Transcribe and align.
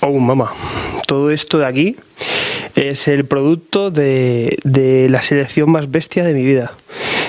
Oh, 0.00 0.18
mamá. 0.18 0.52
Todo 1.06 1.30
esto 1.30 1.58
de 1.58 1.66
aquí 1.66 1.96
es 2.76 3.08
el 3.08 3.24
producto 3.24 3.90
de, 3.90 4.58
de 4.62 5.08
la 5.10 5.22
selección 5.22 5.70
más 5.70 5.90
bestia 5.90 6.24
de 6.24 6.34
mi 6.34 6.44
vida. 6.44 6.72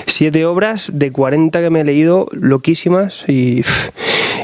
Siete 0.06 0.44
obras 0.44 0.90
de 0.92 1.10
40 1.10 1.60
que 1.60 1.70
me 1.70 1.80
he 1.80 1.84
leído, 1.84 2.28
loquísimas, 2.32 3.24
y, 3.26 3.64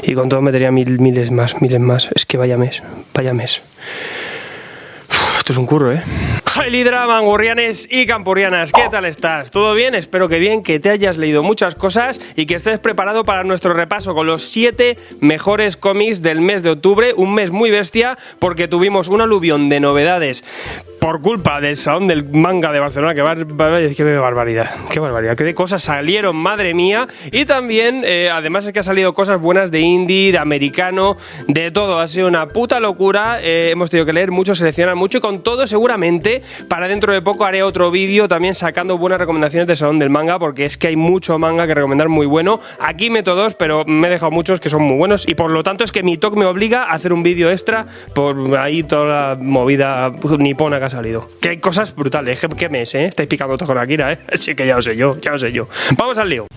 y 0.03 0.13
con 0.13 0.27
todo 0.27 0.41
metería 0.41 0.71
mil, 0.71 0.99
miles 0.99 1.31
más, 1.31 1.61
miles 1.61 1.79
más. 1.79 2.09
Es 2.15 2.25
que 2.25 2.37
vaya 2.37 2.57
mes, 2.57 2.81
vaya 3.13 3.33
mes. 3.33 3.61
Esto 5.37 5.53
es 5.53 5.57
un 5.57 5.65
curro, 5.65 5.93
¿eh? 5.93 6.03
Lidra, 6.65 7.07
mangurrianes 7.07 7.87
y 7.89 8.05
campurrianas, 8.05 8.73
¿qué 8.73 8.89
tal 8.91 9.05
estás? 9.05 9.51
¿Todo 9.51 9.73
bien? 9.73 9.95
Espero 9.95 10.27
que 10.27 10.37
bien, 10.37 10.63
que 10.63 10.81
te 10.81 10.89
hayas 10.89 11.15
leído 11.15 11.41
muchas 11.41 11.75
cosas 11.75 12.19
y 12.35 12.45
que 12.45 12.55
estés 12.55 12.79
preparado 12.79 13.23
para 13.23 13.45
nuestro 13.45 13.73
repaso 13.73 14.13
con 14.13 14.27
los 14.27 14.43
7 14.43 14.97
mejores 15.21 15.77
cómics 15.77 16.21
del 16.21 16.41
mes 16.41 16.63
de 16.63 16.71
octubre, 16.71 17.13
un 17.15 17.33
mes 17.33 17.51
muy 17.51 17.71
bestia 17.71 18.17
porque 18.39 18.67
tuvimos 18.67 19.07
un 19.07 19.21
aluvión 19.21 19.69
de 19.69 19.79
novedades. 19.79 20.43
Por 20.99 21.21
culpa 21.21 21.61
del 21.61 21.75
Salón 21.75 22.07
del 22.07 22.25
Manga 22.25 22.71
de 22.71 22.79
Barcelona, 22.79 23.13
que, 23.13 23.21
bar, 23.21 23.37
qué 23.95 24.03
barbaridad, 24.17 24.69
qué 24.91 24.99
barbaridad, 24.99 25.37
qué 25.37 25.43
de 25.43 25.53
cosas 25.53 25.83
salieron, 25.83 26.35
madre 26.35 26.73
mía, 26.73 27.07
y 27.31 27.45
también, 27.45 28.01
eh, 28.03 28.29
además 28.33 28.65
es 28.65 28.73
que 28.73 28.79
ha 28.79 28.83
salido 28.83 29.13
cosas 29.13 29.39
buenas 29.39 29.69
de 29.69 29.79
indie, 29.79 30.31
de 30.31 30.39
americano, 30.39 31.15
de 31.47 31.69
todo, 31.69 31.99
ha 31.99 32.07
sido 32.07 32.27
una 32.27 32.47
puta 32.47 32.79
locura, 32.79 33.39
eh, 33.41 33.69
hemos 33.71 33.91
tenido 33.91 34.07
que 34.07 34.13
leer 34.13 34.31
mucho, 34.31 34.55
seleccionar 34.55 34.95
mucho, 34.95 35.19
y 35.19 35.21
con 35.21 35.43
todo 35.43 35.67
seguramente 35.67 36.41
para 36.67 36.87
dentro 36.87 37.13
de 37.13 37.21
poco 37.21 37.45
haré 37.45 37.63
otro 37.63 37.91
vídeo 37.91 38.27
también 38.27 38.53
sacando 38.53 38.97
buenas 38.97 39.19
recomendaciones 39.19 39.67
del 39.67 39.77
Salón 39.77 39.99
del 39.99 40.09
Manga, 40.09 40.39
porque 40.39 40.65
es 40.65 40.77
que 40.77 40.87
hay 40.87 40.95
mucho 40.95 41.37
manga 41.39 41.67
que 41.67 41.75
recomendar 41.75 42.09
muy 42.09 42.25
bueno, 42.25 42.59
aquí 42.79 43.09
meto 43.09 43.35
dos, 43.35 43.53
pero 43.55 43.83
me 43.85 44.07
he 44.07 44.11
dejado 44.11 44.31
muchos 44.31 44.59
que 44.59 44.69
son 44.69 44.83
muy 44.83 44.97
buenos, 44.97 45.27
y 45.27 45.35
por 45.35 45.51
lo 45.51 45.63
tanto 45.63 45.83
es 45.83 45.91
que 45.91 46.03
mi 46.03 46.17
talk 46.17 46.35
me 46.35 46.45
obliga 46.45 46.83
a 46.83 46.93
hacer 46.93 47.13
un 47.13 47.23
vídeo 47.23 47.51
extra 47.51 47.85
por 48.13 48.57
ahí 48.57 48.83
toda 48.83 49.05
la 49.05 49.37
movida 49.39 50.11
nipona 50.37 50.79
que 50.79 50.85
ha 50.85 50.89
salido. 50.89 51.29
Que 51.41 51.49
hay 51.49 51.57
cosas 51.57 51.95
brutales. 51.95 52.45
¿Qué 52.57 52.69
mes, 52.69 52.93
eh? 52.95 53.05
Estáis 53.05 53.29
picando 53.29 53.57
todo 53.57 53.67
con 53.67 53.77
Akira, 53.77 54.13
¿eh? 54.13 54.19
Sí 54.37 54.55
que 54.55 54.65
ya 54.65 54.75
lo 54.75 54.81
sé 54.81 54.95
yo, 54.95 55.17
ya 55.19 55.31
lo 55.31 55.37
sé 55.37 55.51
yo. 55.51 55.67
Vamos 55.97 56.17
al 56.17 56.29
lío. 56.29 56.47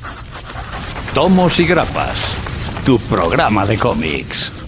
Tomos 1.14 1.58
y 1.60 1.66
grapas. 1.66 2.36
Tu 2.84 2.98
programa 2.98 3.66
de 3.66 3.77
cómics. 3.77 4.59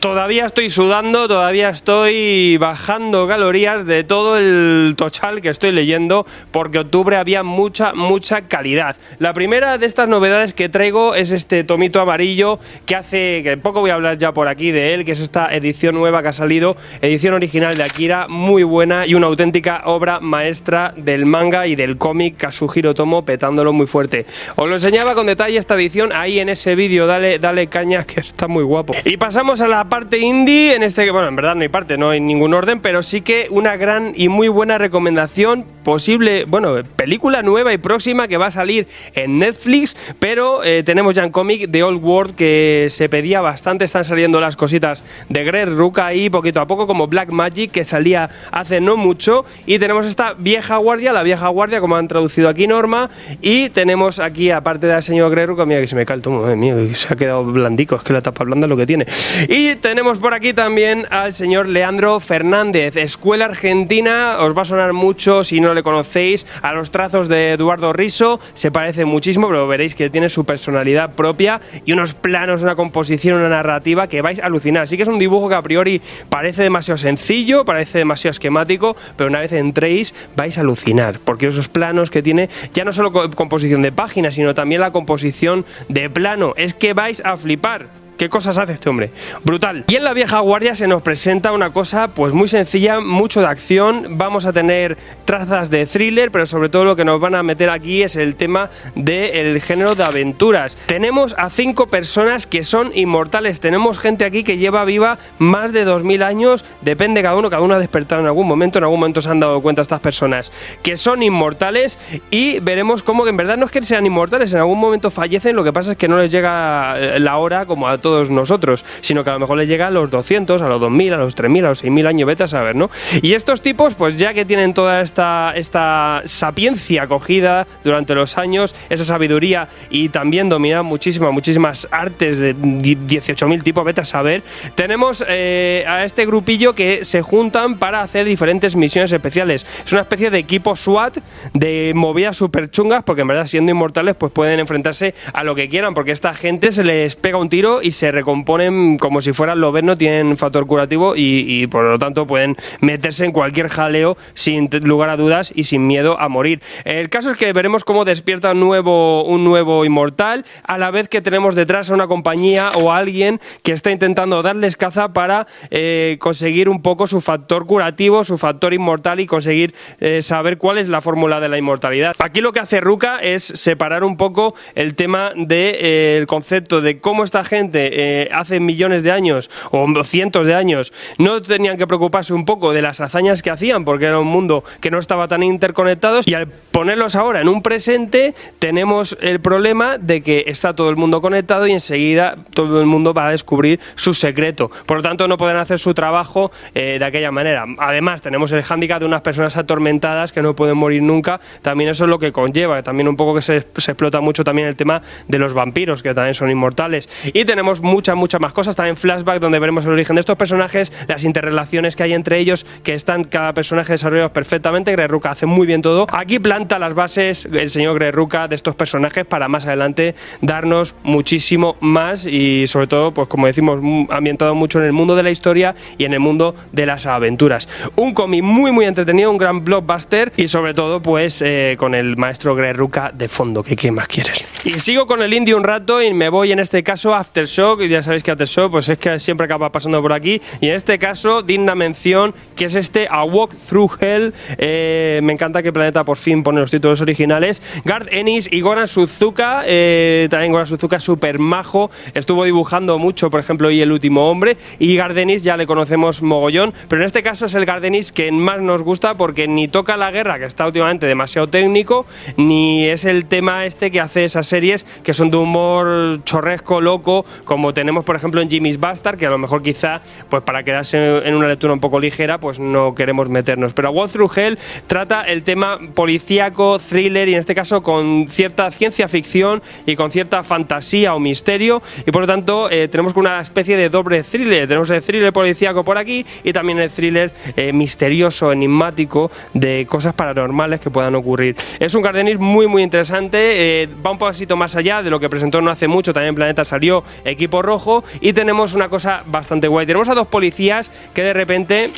Todavía 0.00 0.46
estoy 0.46 0.70
sudando, 0.70 1.28
todavía 1.28 1.68
estoy 1.68 2.56
bajando 2.58 3.26
calorías 3.26 3.86
de 3.86 4.04
todo 4.04 4.38
el 4.38 4.94
tochal 4.96 5.40
que 5.40 5.48
estoy 5.48 5.72
leyendo, 5.72 6.26
porque 6.50 6.80
octubre 6.80 7.16
había 7.16 7.42
mucha, 7.42 7.92
mucha 7.94 8.42
calidad. 8.42 8.96
La 9.18 9.32
primera 9.32 9.78
de 9.78 9.86
estas 9.86 10.08
novedades 10.08 10.52
que 10.52 10.68
traigo 10.68 11.14
es 11.14 11.30
este 11.30 11.64
tomito 11.64 12.00
amarillo 12.00 12.58
que 12.86 12.96
hace, 12.96 13.42
que 13.42 13.56
poco 13.56 13.80
voy 13.80 13.90
a 13.90 13.94
hablar 13.94 14.18
ya 14.18 14.32
por 14.32 14.48
aquí 14.48 14.70
de 14.70 14.94
él, 14.94 15.04
que 15.04 15.12
es 15.12 15.20
esta 15.20 15.54
edición 15.54 15.94
nueva 15.94 16.22
que 16.22 16.28
ha 16.28 16.32
salido, 16.32 16.76
edición 17.00 17.34
original 17.34 17.76
de 17.76 17.82
Akira, 17.82 18.26
muy 18.28 18.62
buena 18.62 19.06
y 19.06 19.14
una 19.14 19.26
auténtica 19.26 19.82
obra 19.86 20.20
maestra 20.20 20.92
del 20.96 21.26
manga 21.26 21.66
y 21.66 21.76
del 21.76 21.96
cómic 21.96 22.36
Kazuhiro 22.36 22.94
Tomo, 22.94 23.24
petándolo 23.24 23.72
muy 23.72 23.86
fuerte. 23.86 24.26
Os 24.56 24.68
lo 24.68 24.74
enseñaba 24.74 25.14
con 25.14 25.26
detalle 25.26 25.58
esta 25.58 25.74
edición 25.74 26.12
ahí 26.12 26.38
en 26.38 26.48
ese 26.48 26.74
vídeo, 26.74 27.06
dale, 27.06 27.38
dale 27.38 27.66
caña 27.68 28.04
que 28.04 28.20
está 28.20 28.48
muy 28.48 28.62
guapo. 28.62 28.94
Y 29.04 29.16
pasamos 29.16 29.60
a 29.60 29.68
la 29.68 29.73
parte 29.82 30.18
indie, 30.20 30.76
en 30.76 30.84
este, 30.84 31.10
bueno, 31.10 31.26
en 31.26 31.34
verdad 31.34 31.56
no 31.56 31.62
hay 31.62 31.68
parte, 31.68 31.98
no 31.98 32.10
hay 32.10 32.20
ningún 32.20 32.54
orden, 32.54 32.78
pero 32.78 33.02
sí 33.02 33.22
que 33.22 33.48
una 33.50 33.76
gran 33.76 34.12
y 34.14 34.28
muy 34.28 34.46
buena 34.46 34.78
recomendación, 34.78 35.64
posible, 35.82 36.44
bueno, 36.44 36.76
película 36.96 37.42
nueva 37.42 37.72
y 37.72 37.78
próxima 37.78 38.28
que 38.28 38.36
va 38.36 38.46
a 38.46 38.50
salir 38.50 38.86
en 39.14 39.40
Netflix, 39.40 39.96
pero 40.20 40.62
eh, 40.62 40.82
tenemos 40.84 41.14
ya 41.14 41.24
en 41.24 41.30
cómic 41.30 41.70
The 41.70 41.82
Old 41.82 42.02
World 42.02 42.34
que 42.36 42.86
se 42.88 43.08
pedía 43.08 43.40
bastante, 43.40 43.84
están 43.84 44.04
saliendo 44.04 44.40
las 44.40 44.56
cositas 44.56 45.04
de 45.28 45.44
Greg 45.44 45.68
Ruka 45.68 46.06
ahí 46.06 46.30
poquito 46.30 46.60
a 46.60 46.66
poco, 46.66 46.86
como 46.86 47.08
Black 47.08 47.30
Magic 47.30 47.72
que 47.72 47.84
salía 47.84 48.30
hace 48.52 48.80
no 48.80 48.96
mucho, 48.96 49.44
y 49.66 49.80
tenemos 49.80 50.06
esta 50.06 50.34
vieja 50.34 50.76
guardia, 50.76 51.12
la 51.12 51.24
vieja 51.24 51.48
guardia, 51.48 51.80
como 51.80 51.96
han 51.96 52.06
traducido 52.06 52.48
aquí 52.48 52.68
Norma, 52.68 53.10
y 53.42 53.70
tenemos 53.70 54.20
aquí, 54.20 54.52
aparte 54.52 54.86
del 54.86 55.02
señor 55.02 55.32
Greg 55.32 55.48
Ruka, 55.48 55.66
mira 55.66 55.80
que 55.80 55.88
se 55.88 55.96
me 55.96 56.04
tomo, 56.04 56.48
eh, 56.48 56.54
mío, 56.54 56.76
se 56.94 57.12
ha 57.12 57.16
quedado 57.16 57.44
blandico, 57.44 57.96
es 57.96 58.02
que 58.02 58.12
la 58.12 58.20
tapa 58.20 58.44
blanda 58.44 58.66
es 58.66 58.70
lo 58.70 58.76
que 58.76 58.86
tiene. 58.86 59.06
Y 59.48 59.63
tenemos 59.80 60.18
por 60.18 60.34
aquí 60.34 60.52
también 60.52 61.06
al 61.10 61.32
señor 61.32 61.68
Leandro 61.68 62.20
Fernández, 62.20 62.96
Escuela 62.96 63.46
Argentina, 63.46 64.36
os 64.40 64.56
va 64.56 64.62
a 64.62 64.64
sonar 64.66 64.92
mucho 64.92 65.42
si 65.42 65.60
no 65.60 65.72
le 65.72 65.82
conocéis, 65.82 66.46
a 66.60 66.72
los 66.72 66.90
trazos 66.90 67.28
de 67.28 67.52
Eduardo 67.52 67.92
Riso, 67.94 68.38
se 68.52 68.70
parece 68.70 69.06
muchísimo, 69.06 69.48
pero 69.48 69.66
veréis 69.66 69.94
que 69.94 70.10
tiene 70.10 70.28
su 70.28 70.44
personalidad 70.44 71.14
propia 71.14 71.60
y 71.86 71.92
unos 71.92 72.12
planos, 72.12 72.62
una 72.62 72.76
composición, 72.76 73.38
una 73.38 73.48
narrativa 73.48 74.06
que 74.06 74.20
vais 74.20 74.38
a 74.38 74.46
alucinar. 74.46 74.86
Sí 74.86 74.96
que 74.98 75.04
es 75.04 75.08
un 75.08 75.18
dibujo 75.18 75.48
que 75.48 75.54
a 75.54 75.62
priori 75.62 76.02
parece 76.28 76.62
demasiado 76.62 76.98
sencillo, 76.98 77.64
parece 77.64 77.98
demasiado 77.98 78.32
esquemático, 78.32 78.96
pero 79.16 79.30
una 79.30 79.40
vez 79.40 79.52
entréis 79.52 80.14
vais 80.36 80.58
a 80.58 80.60
alucinar, 80.60 81.20
porque 81.24 81.46
esos 81.46 81.70
planos 81.70 82.10
que 82.10 82.22
tiene, 82.22 82.50
ya 82.74 82.84
no 82.84 82.92
solo 82.92 83.30
composición 83.30 83.80
de 83.80 83.92
páginas, 83.92 84.34
sino 84.34 84.54
también 84.54 84.82
la 84.82 84.92
composición 84.92 85.64
de 85.88 86.10
plano, 86.10 86.52
es 86.56 86.74
que 86.74 86.92
vais 86.92 87.22
a 87.24 87.36
flipar. 87.38 88.03
¿Qué 88.16 88.28
cosas 88.28 88.58
hace 88.58 88.74
este 88.74 88.88
hombre? 88.88 89.10
Brutal. 89.42 89.84
Y 89.88 89.96
en 89.96 90.04
la 90.04 90.12
vieja 90.12 90.38
guardia 90.38 90.76
se 90.76 90.86
nos 90.86 91.02
presenta 91.02 91.50
una 91.50 91.70
cosa 91.70 92.08
pues 92.08 92.32
muy 92.32 92.46
sencilla, 92.46 93.00
mucho 93.00 93.40
de 93.40 93.48
acción. 93.48 94.18
Vamos 94.18 94.46
a 94.46 94.52
tener 94.52 94.96
trazas 95.24 95.68
de 95.68 95.84
thriller, 95.84 96.30
pero 96.30 96.46
sobre 96.46 96.68
todo 96.68 96.84
lo 96.84 96.94
que 96.94 97.04
nos 97.04 97.18
van 97.18 97.34
a 97.34 97.42
meter 97.42 97.70
aquí 97.70 98.02
es 98.02 98.14
el 98.14 98.36
tema 98.36 98.70
del 98.94 99.60
género 99.60 99.96
de 99.96 100.04
aventuras. 100.04 100.76
Tenemos 100.86 101.34
a 101.38 101.50
cinco 101.50 101.88
personas 101.88 102.46
que 102.46 102.62
son 102.62 102.92
inmortales. 102.94 103.58
Tenemos 103.58 103.98
gente 103.98 104.24
aquí 104.24 104.44
que 104.44 104.58
lleva 104.58 104.84
viva 104.84 105.18
más 105.38 105.72
de 105.72 105.84
2000 105.84 106.22
años. 106.22 106.64
Depende 106.82 107.20
cada 107.20 107.34
uno, 107.34 107.50
cada 107.50 107.62
uno 107.62 107.74
ha 107.74 107.80
despertado 107.80 108.20
en 108.20 108.28
algún 108.28 108.46
momento. 108.46 108.78
En 108.78 108.84
algún 108.84 109.00
momento 109.00 109.22
se 109.22 109.28
han 109.28 109.40
dado 109.40 109.60
cuenta 109.60 109.82
estas 109.82 110.00
personas 110.00 110.52
que 110.82 110.96
son 110.96 111.24
inmortales 111.24 111.98
y 112.30 112.60
veremos 112.60 113.02
cómo 113.02 113.24
que 113.24 113.30
en 113.30 113.36
verdad 113.36 113.56
no 113.56 113.66
es 113.66 113.72
que 113.72 113.82
sean 113.82 114.06
inmortales, 114.06 114.52
en 114.52 114.60
algún 114.60 114.78
momento 114.78 115.10
fallecen. 115.10 115.56
Lo 115.56 115.64
que 115.64 115.72
pasa 115.72 115.92
es 115.92 115.98
que 115.98 116.06
no 116.06 116.18
les 116.18 116.30
llega 116.30 116.96
la 117.18 117.38
hora 117.38 117.66
como 117.66 117.88
a 117.88 117.98
todos 118.04 118.30
nosotros, 118.30 118.84
sino 119.00 119.24
que 119.24 119.30
a 119.30 119.32
lo 119.32 119.38
mejor 119.40 119.56
les 119.56 119.66
llega 119.66 119.86
a 119.86 119.90
los 119.90 120.10
200, 120.10 120.60
a 120.60 120.68
los 120.68 120.78
2000, 120.78 121.14
a 121.14 121.16
los 121.16 121.34
3000, 121.34 121.64
a 121.64 121.68
los 121.70 121.78
6000 121.78 122.06
años, 122.06 122.26
vete 122.26 122.44
a 122.44 122.48
saber, 122.48 122.76
¿no? 122.76 122.90
Y 123.22 123.32
estos 123.32 123.62
tipos, 123.62 123.94
pues 123.94 124.18
ya 124.18 124.34
que 124.34 124.44
tienen 124.44 124.74
toda 124.74 125.00
esta, 125.00 125.54
esta 125.56 126.22
sapiencia 126.26 127.06
cogida 127.06 127.66
durante 127.82 128.14
los 128.14 128.36
años, 128.36 128.74
esa 128.90 129.06
sabiduría 129.06 129.68
y 129.88 130.10
también 130.10 130.50
dominan 130.50 130.84
muchísimas, 130.84 131.32
muchísimas 131.32 131.88
artes 131.90 132.38
de 132.38 132.54
18.000 132.54 133.62
tipos, 133.62 133.82
vete 133.86 134.02
a 134.02 134.04
saber, 134.04 134.42
tenemos 134.74 135.24
eh, 135.26 135.86
a 135.88 136.04
este 136.04 136.26
grupillo 136.26 136.74
que 136.74 137.06
se 137.06 137.22
juntan 137.22 137.78
para 137.78 138.02
hacer 138.02 138.26
diferentes 138.26 138.76
misiones 138.76 139.10
especiales. 139.12 139.66
Es 139.86 139.92
una 139.92 140.02
especie 140.02 140.28
de 140.28 140.38
equipo 140.38 140.76
SWAT 140.76 141.16
de 141.54 141.92
movidas 141.94 142.36
super 142.36 142.70
chungas, 142.70 143.02
porque 143.02 143.22
en 143.22 143.28
verdad 143.28 143.46
siendo 143.46 143.72
inmortales, 143.72 144.14
pues 144.14 144.30
pueden 144.30 144.60
enfrentarse 144.60 145.14
a 145.32 145.42
lo 145.42 145.54
que 145.54 145.70
quieran, 145.70 145.94
porque 145.94 146.12
esta 146.12 146.34
gente 146.34 146.70
se 146.70 146.84
les 146.84 147.16
pega 147.16 147.38
un 147.38 147.48
tiro 147.48 147.80
y 147.80 147.93
se 147.94 148.10
recomponen 148.10 148.98
como 148.98 149.20
si 149.20 149.32
fueran 149.32 149.60
no 149.60 149.96
tienen 149.96 150.36
factor 150.36 150.66
curativo 150.66 151.14
y, 151.16 151.66
por 151.68 151.84
lo 151.84 151.98
tanto 151.98 152.26
pueden 152.26 152.56
meterse 152.80 153.24
en 153.24 153.32
cualquier 153.32 153.68
jaleo 153.68 154.16
sin 154.34 154.68
lugar 154.82 155.10
a 155.10 155.16
dudas 155.16 155.52
y 155.54 155.64
sin 155.64 155.86
miedo 155.86 156.20
a 156.20 156.28
morir. 156.28 156.60
El 156.84 157.08
caso 157.08 157.30
es 157.30 157.36
que 157.36 157.52
veremos 157.52 157.84
cómo 157.84 158.04
despierta 158.04 158.52
un 158.52 158.60
nuevo, 158.60 159.24
un 159.24 159.44
nuevo 159.44 159.84
inmortal, 159.84 160.44
a 160.64 160.78
la 160.78 160.90
vez 160.90 161.08
que 161.08 161.22
tenemos 161.22 161.54
detrás 161.54 161.90
a 161.90 161.94
una 161.94 162.06
compañía 162.06 162.70
o 162.74 162.92
a 162.92 162.98
alguien 162.98 163.40
que 163.62 163.72
está 163.72 163.90
intentando 163.90 164.42
darles 164.42 164.76
caza 164.76 165.12
para 165.12 165.46
eh, 165.70 166.16
conseguir 166.20 166.68
un 166.68 166.82
poco 166.82 167.06
su 167.06 167.20
factor 167.20 167.66
curativo, 167.66 168.24
su 168.24 168.38
factor 168.38 168.74
inmortal 168.74 169.20
y 169.20 169.26
conseguir 169.26 169.74
eh, 170.00 170.20
saber 170.22 170.58
cuál 170.58 170.78
es 170.78 170.88
la 170.88 171.00
fórmula 171.00 171.40
de 171.40 171.48
la 171.48 171.58
inmortalidad. 171.58 172.14
Aquí 172.18 172.40
lo 172.40 172.52
que 172.52 172.60
hace 172.60 172.80
Ruka 172.80 173.18
es 173.18 173.44
separar 173.44 174.04
un 174.04 174.16
poco 174.16 174.54
el 174.74 174.94
tema 174.94 175.30
del 175.34 175.46
de, 175.48 175.78
eh, 175.80 176.24
concepto 176.26 176.80
de 176.80 176.98
cómo 176.98 177.24
esta 177.24 177.44
gente 177.44 177.83
eh, 177.92 178.28
hace 178.32 178.60
millones 178.60 179.02
de 179.02 179.12
años 179.12 179.50
o 179.70 179.86
cientos 180.04 180.46
de 180.46 180.54
años 180.54 180.92
no 181.18 181.40
tenían 181.42 181.76
que 181.78 181.86
preocuparse 181.86 182.34
un 182.34 182.44
poco 182.44 182.72
de 182.72 182.82
las 182.82 183.00
hazañas 183.00 183.42
que 183.42 183.50
hacían 183.50 183.84
porque 183.84 184.06
era 184.06 184.18
un 184.18 184.26
mundo 184.26 184.64
que 184.80 184.90
no 184.90 184.98
estaba 184.98 185.28
tan 185.28 185.42
interconectado 185.42 186.20
y 186.24 186.34
al 186.34 186.48
ponerlos 186.48 187.16
ahora 187.16 187.40
en 187.40 187.48
un 187.48 187.62
presente 187.62 188.34
tenemos 188.58 189.16
el 189.20 189.40
problema 189.40 189.98
de 189.98 190.22
que 190.22 190.44
está 190.46 190.74
todo 190.74 190.90
el 190.90 190.96
mundo 190.96 191.20
conectado 191.20 191.66
y 191.66 191.72
enseguida 191.72 192.36
todo 192.54 192.80
el 192.80 192.86
mundo 192.86 193.14
va 193.14 193.28
a 193.28 193.30
descubrir 193.30 193.80
su 193.94 194.14
secreto. 194.14 194.70
Por 194.86 194.98
lo 194.98 195.02
tanto, 195.02 195.28
no 195.28 195.36
pueden 195.36 195.56
hacer 195.56 195.78
su 195.78 195.94
trabajo 195.94 196.50
eh, 196.74 196.96
de 196.98 197.04
aquella 197.04 197.30
manera. 197.30 197.64
Además, 197.78 198.22
tenemos 198.22 198.52
el 198.52 198.62
hándicap 198.62 199.00
de 199.00 199.06
unas 199.06 199.20
personas 199.20 199.56
atormentadas 199.56 200.32
que 200.32 200.42
no 200.42 200.54
pueden 200.54 200.76
morir 200.76 201.02
nunca. 201.02 201.40
También 201.62 201.90
eso 201.90 202.04
es 202.04 202.10
lo 202.10 202.18
que 202.18 202.32
conlleva. 202.32 202.82
También 202.82 203.08
un 203.08 203.16
poco 203.16 203.34
que 203.34 203.42
se, 203.42 203.60
se 203.76 203.92
explota 203.92 204.20
mucho 204.20 204.44
también 204.44 204.68
el 204.68 204.76
tema 204.76 205.02
de 205.28 205.38
los 205.38 205.54
vampiros, 205.54 206.02
que 206.02 206.14
también 206.14 206.34
son 206.34 206.50
inmortales. 206.50 207.08
Y 207.32 207.44
tenemos 207.44 207.73
muchas, 207.80 208.16
muchas 208.16 208.40
más 208.40 208.52
cosas. 208.52 208.76
También 208.76 208.96
flashback, 208.96 209.40
donde 209.40 209.58
veremos 209.58 209.84
el 209.86 209.92
origen 209.92 210.16
de 210.16 210.20
estos 210.20 210.36
personajes, 210.36 210.92
las 211.08 211.24
interrelaciones 211.24 211.96
que 211.96 212.02
hay 212.02 212.12
entre 212.12 212.38
ellos, 212.38 212.66
que 212.82 212.94
están 212.94 213.24
cada 213.24 213.52
personaje 213.52 213.92
desarrollados 213.92 214.32
perfectamente. 214.32 214.92
Greg 214.92 215.10
Ruka 215.10 215.30
hace 215.30 215.46
muy 215.46 215.66
bien 215.66 215.82
todo. 215.82 216.06
Aquí 216.12 216.38
planta 216.38 216.78
las 216.78 216.94
bases 216.94 217.44
el 217.46 217.70
señor 217.70 217.94
Greg 217.94 218.14
Ruka 218.14 218.48
de 218.48 218.54
estos 218.54 218.74
personajes 218.74 219.24
para 219.24 219.48
más 219.48 219.66
adelante 219.66 220.14
darnos 220.40 220.94
muchísimo 221.02 221.76
más 221.80 222.26
y 222.26 222.66
sobre 222.66 222.86
todo, 222.86 223.12
pues 223.12 223.28
como 223.28 223.46
decimos, 223.46 223.80
ambientado 224.10 224.54
mucho 224.54 224.78
en 224.80 224.86
el 224.86 224.92
mundo 224.92 225.16
de 225.16 225.22
la 225.22 225.30
historia 225.30 225.74
y 225.98 226.04
en 226.04 226.12
el 226.12 226.20
mundo 226.20 226.54
de 226.72 226.86
las 226.86 227.06
aventuras. 227.06 227.68
Un 227.96 228.12
cómic 228.12 228.42
muy 228.42 228.72
muy 228.72 228.86
entretenido, 228.86 229.30
un 229.30 229.38
gran 229.38 229.64
blockbuster 229.64 230.32
y 230.36 230.48
sobre 230.48 230.74
todo 230.74 231.00
pues 231.00 231.42
eh, 231.42 231.76
con 231.78 231.94
el 231.94 232.16
maestro 232.16 232.54
Greg 232.54 232.76
Ruka 232.76 233.10
de 233.12 233.28
fondo, 233.28 233.62
qué 233.62 233.90
más 233.90 234.08
quieres. 234.08 234.46
Y 234.64 234.78
sigo 234.78 235.06
con 235.06 235.22
el 235.22 235.32
indie 235.32 235.54
un 235.54 235.64
rato 235.64 236.02
y 236.02 236.12
me 236.12 236.28
voy 236.28 236.52
en 236.52 236.58
este 236.58 236.82
caso 236.82 237.14
a 237.14 237.18
Aftershock, 237.20 237.63
y 237.80 237.88
ya 237.88 238.02
sabéis 238.02 238.22
que 238.22 238.30
Aftershock 238.30 238.70
pues 238.70 238.88
es 238.88 238.98
que 238.98 239.18
siempre 239.18 239.46
acaba 239.46 239.70
pasando 239.70 240.02
por 240.02 240.12
aquí. 240.12 240.40
Y 240.60 240.68
en 240.68 240.74
este 240.74 240.98
caso 240.98 241.42
digna 241.42 241.74
mención 241.74 242.34
que 242.56 242.66
es 242.66 242.74
este 242.74 243.08
A 243.10 243.24
Walk 243.24 243.54
Through 243.54 243.92
Hell, 244.00 244.34
eh, 244.58 245.20
me 245.22 245.32
encanta 245.32 245.62
que 245.62 245.72
Planeta 245.72 246.04
por 246.04 246.18
fin 246.18 246.42
pone 246.42 246.60
los 246.60 246.70
títulos 246.70 247.00
originales, 247.00 247.62
Garth 247.84 248.08
Ennis 248.12 248.48
y 248.52 248.60
Goran 248.60 248.86
Suzuka, 248.86 249.62
eh, 249.66 250.28
también 250.30 250.52
Goran 250.52 250.66
Suzuka 250.66 251.00
super 251.00 251.38
majo, 251.38 251.90
estuvo 252.12 252.44
dibujando 252.44 252.98
mucho 252.98 253.30
por 253.30 253.40
ejemplo 253.40 253.70
y 253.70 253.80
El 253.80 253.92
Último 253.92 254.30
Hombre. 254.30 254.56
Y 254.78 254.96
Gardenis 254.96 255.42
ya 255.42 255.56
le 255.56 255.66
conocemos 255.66 256.22
mogollón, 256.22 256.74
pero 256.88 257.02
en 257.02 257.06
este 257.06 257.22
caso 257.22 257.46
es 257.46 257.54
el 257.54 257.64
Gardenis 257.64 258.12
que 258.12 258.30
más 258.30 258.60
nos 258.60 258.82
gusta 258.82 259.14
porque 259.14 259.48
ni 259.48 259.68
toca 259.68 259.96
la 259.96 260.10
guerra 260.10 260.38
que 260.38 260.44
está 260.44 260.66
últimamente 260.66 261.06
demasiado 261.06 261.48
técnico, 261.48 262.04
ni 262.36 262.84
es 262.84 263.04
el 263.04 263.26
tema 263.26 263.64
este 263.64 263.90
que 263.90 264.00
hace 264.00 264.24
esas 264.24 264.46
series 264.46 264.84
que 265.02 265.14
son 265.14 265.30
de 265.30 265.36
humor 265.36 266.22
chorresco, 266.24 266.80
loco, 266.80 267.24
como 267.54 267.72
tenemos 267.72 268.04
por 268.04 268.16
ejemplo 268.16 268.42
en 268.42 268.50
Jimmy's 268.50 268.80
Bastard, 268.80 269.16
que 269.16 269.26
a 269.26 269.30
lo 269.30 269.38
mejor 269.38 269.62
quizá 269.62 270.00
pues 270.28 270.42
para 270.42 270.64
quedarse 270.64 271.18
en 271.18 271.36
una 271.36 271.46
lectura 271.46 271.72
un 271.72 271.78
poco 271.78 272.00
ligera 272.00 272.38
pues 272.38 272.58
no 272.58 272.96
queremos 272.96 273.28
meternos, 273.28 273.72
pero 273.72 273.92
Walk 273.92 274.10
Through 274.10 274.36
Hell 274.36 274.58
trata 274.88 275.22
el 275.22 275.44
tema 275.44 275.78
policíaco, 275.94 276.80
thriller 276.80 277.28
y 277.28 277.34
en 277.34 277.38
este 277.38 277.54
caso 277.54 277.80
con 277.80 278.26
cierta 278.26 278.68
ciencia 278.72 279.06
ficción 279.06 279.62
y 279.86 279.94
con 279.94 280.10
cierta 280.10 280.42
fantasía 280.42 281.14
o 281.14 281.20
misterio. 281.20 281.80
Y 282.04 282.10
por 282.10 282.22
lo 282.22 282.26
tanto 282.26 282.68
eh, 282.68 282.88
tenemos 282.88 283.14
una 283.14 283.40
especie 283.40 283.76
de 283.76 283.88
doble 283.88 284.24
thriller, 284.24 284.66
tenemos 284.66 284.90
el 284.90 285.00
thriller 285.00 285.32
policíaco 285.32 285.84
por 285.84 285.96
aquí 285.96 286.26
y 286.42 286.52
también 286.52 286.80
el 286.80 286.90
thriller 286.90 287.30
eh, 287.54 287.72
misterioso, 287.72 288.50
enigmático 288.50 289.30
de 289.52 289.86
cosas 289.88 290.12
paranormales 290.14 290.80
que 290.80 290.90
puedan 290.90 291.14
ocurrir. 291.14 291.54
Es 291.78 291.94
un 291.94 292.02
Gardenis 292.02 292.40
muy 292.40 292.66
muy 292.66 292.82
interesante, 292.82 293.82
eh, 293.82 293.88
va 294.04 294.10
un 294.10 294.18
poquito 294.18 294.56
más 294.56 294.74
allá 294.74 295.04
de 295.04 295.10
lo 295.10 295.20
que 295.20 295.30
presentó 295.30 295.60
no 295.60 295.70
hace 295.70 295.86
mucho, 295.86 296.12
también 296.12 296.34
Planeta 296.34 296.64
salió 296.64 297.04
Equipo 297.44 297.60
Rojo 297.60 298.02
y 298.20 298.32
tenemos 298.32 298.74
una 298.74 298.88
cosa 298.88 299.22
bastante 299.26 299.68
guay. 299.68 299.86
Tenemos 299.86 300.08
a 300.08 300.14
dos 300.14 300.28
policías 300.28 300.90
que 301.12 301.22
de 301.22 301.34
repente 301.34 301.90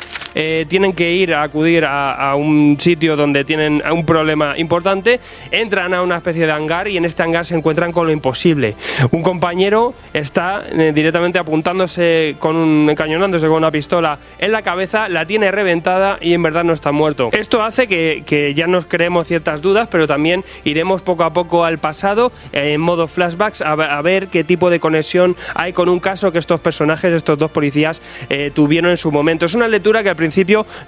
tienen 0.68 0.92
que 0.92 1.12
ir 1.12 1.32
a 1.32 1.42
acudir 1.42 1.84
a, 1.86 2.34
un 2.36 2.76
sitio 2.78 3.16
donde 3.16 3.44
tienen 3.44 3.82
un 3.90 4.04
problema 4.04 4.58
importante, 4.58 5.18
entran 5.50 5.94
a 5.94 6.02
una 6.02 6.16
especie 6.16 6.46
de 6.46 6.52
hangar 6.52 6.88
y 6.88 6.96
en 6.96 7.04
este 7.04 7.22
hangar 7.22 7.46
se 7.46 7.54
encuentran 7.54 7.92
con 7.92 8.06
lo 8.06 8.12
imposible. 8.12 8.74
Un 9.10 9.22
compañero 9.22 9.94
está 10.12 10.64
eh, 10.70 10.92
directamente 10.94 11.38
apuntándose 11.38 12.36
con 12.38 12.56
un 12.56 12.88
encañonándose 12.90 13.46
con 13.46 13.56
una 13.56 13.70
pistola 13.70 14.18
en 14.38 14.52
la 14.52 14.62
cabeza, 14.62 15.08
la 15.08 15.26
tiene 15.26 15.50
reventada 15.50 16.18
y 16.20 16.34
en 16.34 16.42
verdad 16.42 16.64
no 16.64 16.72
está 16.72 16.92
muerto. 16.92 17.30
Esto 17.32 17.62
hace 17.62 17.86
que, 17.86 18.52
ya 18.54 18.66
nos 18.66 18.86
creemos 18.86 19.26
ciertas 19.26 19.62
dudas, 19.62 19.88
pero 19.90 20.06
también 20.06 20.44
iremos 20.64 21.02
poco 21.02 21.24
a 21.24 21.32
poco 21.32 21.64
al 21.64 21.78
pasado 21.78 22.32
eh, 22.52 22.74
en 22.74 22.80
modo 22.80 23.08
flashbacks 23.08 23.62
a, 23.62 23.74
ver 24.02 24.28
qué 24.28 24.44
tipo 24.44 24.70
de 24.70 24.78
conexión 24.78 25.36
hay 25.54 25.72
con 25.72 25.88
un 25.88 26.00
caso 26.00 26.30
que 26.32 26.38
estos 26.38 26.60
personajes, 26.60 27.12
estos 27.12 27.38
dos 27.38 27.50
policías, 27.50 28.02
eh, 28.28 28.50
tuvieron 28.54 28.90
en 28.90 28.96
su 28.96 29.10
momento. 29.10 29.46
Es 29.46 29.54
una 29.54 29.68
lectura 29.68 30.02
que 30.02 30.10
al 30.10 30.16
principio 30.16 30.25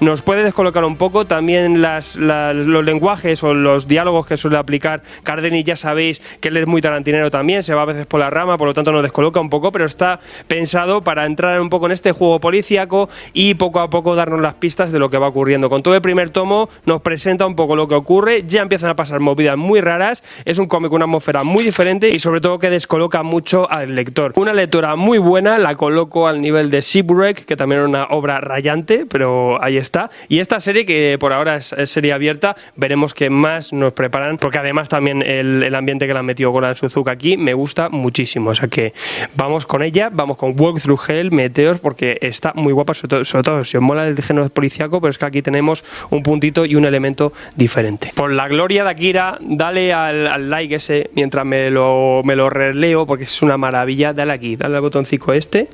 nos 0.01 0.23
puede 0.23 0.43
descolocar 0.43 0.85
un 0.85 0.97
poco, 0.97 1.27
también 1.27 1.83
las, 1.83 2.17
los 2.17 2.85
lenguajes 2.85 3.43
o 3.43 3.55
los 3.55 3.89
diálogos 3.89 4.27
que 4.27 4.37
suele 4.37 4.59
aplicar 4.59 5.03
Cardeni, 5.23 5.65
ya 5.65 5.77
sabéis 5.77 6.21
que 6.41 6.49
él 6.49 6.57
es 6.57 6.67
muy 6.67 6.81
tarantinero 6.81 7.31
también, 7.31 7.63
se 7.63 7.75
va 7.75 7.83
a 7.83 7.87
veces 7.87 8.07
por 8.07 8.21
la 8.21 8.31
rama, 8.31 8.57
por 8.57 8.69
lo 8.69 8.75
tanto 8.75 8.93
nos 8.93 9.03
descoloca 9.03 9.41
un 9.41 9.51
poco, 9.51 9.73
pero 9.73 9.85
está 9.85 10.21
pensado 10.47 11.03
para 11.03 11.27
entrar 11.27 11.61
un 11.61 11.71
poco 11.71 11.87
en 11.87 11.93
este 11.93 12.13
juego 12.13 12.41
policíaco 12.41 13.09
y 13.33 13.55
poco 13.55 13.81
a 13.81 13.91
poco 13.91 14.15
darnos 14.15 14.41
las 14.41 14.55
pistas 14.55 14.93
de 14.93 14.99
lo 14.99 15.11
que 15.11 15.19
va 15.19 15.29
ocurriendo. 15.29 15.69
Con 15.71 15.83
todo 15.83 15.95
el 15.95 16.03
primer 16.03 16.31
tomo 16.31 16.69
nos 16.87 17.03
presenta 17.03 17.47
un 17.47 17.57
poco 17.57 17.77
lo 17.77 17.89
que 17.89 17.95
ocurre, 17.95 18.45
ya 18.47 18.63
empiezan 18.63 18.91
a 18.91 18.97
pasar 18.97 19.21
movidas 19.21 19.57
muy 19.57 19.81
raras, 19.81 20.25
es 20.45 20.59
un 20.59 20.67
cómic 20.67 20.91
con 20.91 20.97
una 20.97 21.05
atmósfera 21.05 21.45
muy 21.45 21.65
diferente 21.65 22.11
y 22.11 22.19
sobre 22.19 22.41
todo 22.41 22.59
que 22.59 22.71
descoloca 22.71 23.23
mucho 23.23 23.71
al 23.71 23.95
lector. 23.95 24.33
Una 24.37 24.53
lectura 24.53 24.97
muy 24.97 25.19
buena, 25.19 25.59
la 25.59 25.75
coloco 25.75 26.27
al 26.27 26.41
nivel 26.41 26.71
de 26.71 26.81
Shipwreck, 26.81 27.45
que 27.45 27.57
también 27.57 27.81
era 27.81 27.89
una 27.89 28.05
obra 28.11 28.41
rayante, 28.41 29.07
pero 29.07 29.28
ahí 29.61 29.77
está. 29.77 30.11
Y 30.29 30.41
esta 30.41 30.61
serie 30.61 30.85
que 30.85 31.17
por 31.21 31.33
ahora 31.33 31.57
es, 31.57 31.75
serie 31.85 32.13
abierta, 32.13 32.57
veremos 32.77 33.15
qué 33.15 33.31
más 33.31 33.73
nos 33.73 33.93
preparan, 33.93 34.39
porque 34.39 34.59
además 34.59 34.89
también 34.89 35.23
el, 35.23 35.75
ambiente 35.75 36.07
que 36.07 36.15
la 36.15 36.21
han 36.21 36.27
metido 36.27 36.51
Goran 36.51 36.75
Suzuka 36.75 37.13
aquí 37.13 37.37
me 37.37 37.55
gusta 37.55 37.89
muchísimo. 37.89 38.51
O 38.51 38.55
sea 38.55 38.69
que 38.69 38.95
vamos 39.35 39.67
con 39.67 39.83
ella, 39.83 40.09
vamos 40.13 40.37
con 40.37 40.59
Walk 40.59 40.81
Through 40.81 41.01
Hell, 41.09 41.31
Meteos, 41.31 41.79
porque 41.79 42.19
está 42.23 42.53
muy 42.55 42.73
guapa, 42.73 42.95
sobre 42.95 43.23
todo, 43.43 43.65
si 43.65 43.77
os 43.77 43.83
mola 43.83 44.09
el 44.09 44.21
género 44.23 44.49
policiaco, 44.49 45.01
pero 45.01 45.11
es 45.11 45.19
que 45.19 45.27
aquí 45.27 45.43
tenemos 45.43 45.85
un 46.11 46.23
puntito 46.23 46.65
y 46.65 46.75
un 46.75 46.85
elemento 46.85 47.33
diferente. 47.55 48.13
Por 48.15 48.33
la 48.33 48.49
gloria 48.49 48.85
de 48.85 48.91
Akira, 48.91 49.39
dale 49.41 49.93
al, 49.93 50.49
like 50.49 50.77
ese 50.77 51.11
mientras 51.15 51.45
me 51.45 51.71
lo, 51.71 52.23
me 52.25 52.35
lo 52.35 52.49
releo, 52.49 53.07
porque 53.07 53.25
es 53.25 53.43
una 53.43 53.57
maravilla. 53.57 54.13
Dale 54.13 54.33
aquí, 54.33 54.57
dale 54.57 54.77
al 54.77 54.81
botoncito 54.81 55.19
este, 55.33 55.69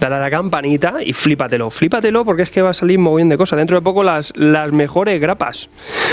dale 0.00 0.16
a 0.16 0.18
la 0.18 0.30
campanita 0.30 0.96
y 1.04 1.12
flípatelo, 1.12 1.70
flípatelo, 1.70 2.24
porque 2.24 2.42
es 2.42 2.50
que 2.50 2.62
va 2.62 2.70
a 2.70 2.74
salir 2.82 2.98
bien 2.98 3.28
de 3.28 3.38
cosas. 3.38 3.58
Dentro 3.58 3.76
de 3.76 3.82
poco 3.82 4.02
las, 4.02 4.32
las 4.36 4.72
mejores 4.72 5.20
grapas. 5.20 5.68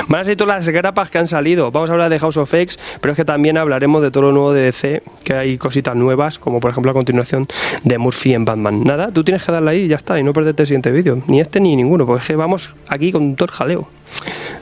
Van 0.07 0.21
a 0.21 0.23
ser 0.23 0.37
todas 0.37 0.55
las 0.57 0.69
grapas 0.69 1.09
que 1.09 1.17
han 1.17 1.27
salido. 1.27 1.71
Vamos 1.71 1.89
a 1.89 1.93
hablar 1.93 2.09
de 2.09 2.19
House 2.19 2.37
of 2.37 2.53
X, 2.53 2.79
pero 3.01 3.13
es 3.13 3.17
que 3.17 3.25
también 3.25 3.57
hablaremos 3.57 4.03
de 4.03 4.11
todo 4.11 4.25
lo 4.25 4.31
nuevo 4.31 4.53
de 4.53 4.61
DC, 4.63 5.01
que 5.23 5.33
hay 5.33 5.57
cositas 5.57 5.95
nuevas, 5.95 6.37
como 6.37 6.59
por 6.59 6.69
ejemplo 6.69 6.91
a 6.91 6.93
continuación 6.93 7.47
de 7.83 7.97
Murphy 7.97 8.35
en 8.35 8.45
Batman. 8.45 8.83
Nada, 8.83 9.11
tú 9.11 9.23
tienes 9.23 9.43
que 9.43 9.51
darle 9.51 9.71
ahí 9.71 9.81
y 9.81 9.87
ya 9.87 9.95
está, 9.95 10.19
y 10.19 10.23
no 10.23 10.31
perderte 10.31 10.63
el 10.63 10.67
siguiente 10.67 10.91
vídeo. 10.91 11.21
Ni 11.25 11.41
este 11.41 11.59
ni 11.59 11.75
ninguno, 11.75 12.05
porque 12.05 12.21
es 12.21 12.27
que 12.27 12.35
vamos 12.35 12.75
aquí 12.87 13.11
con 13.11 13.35
todo 13.35 13.45
el 13.47 13.51
jaleo. 13.51 13.98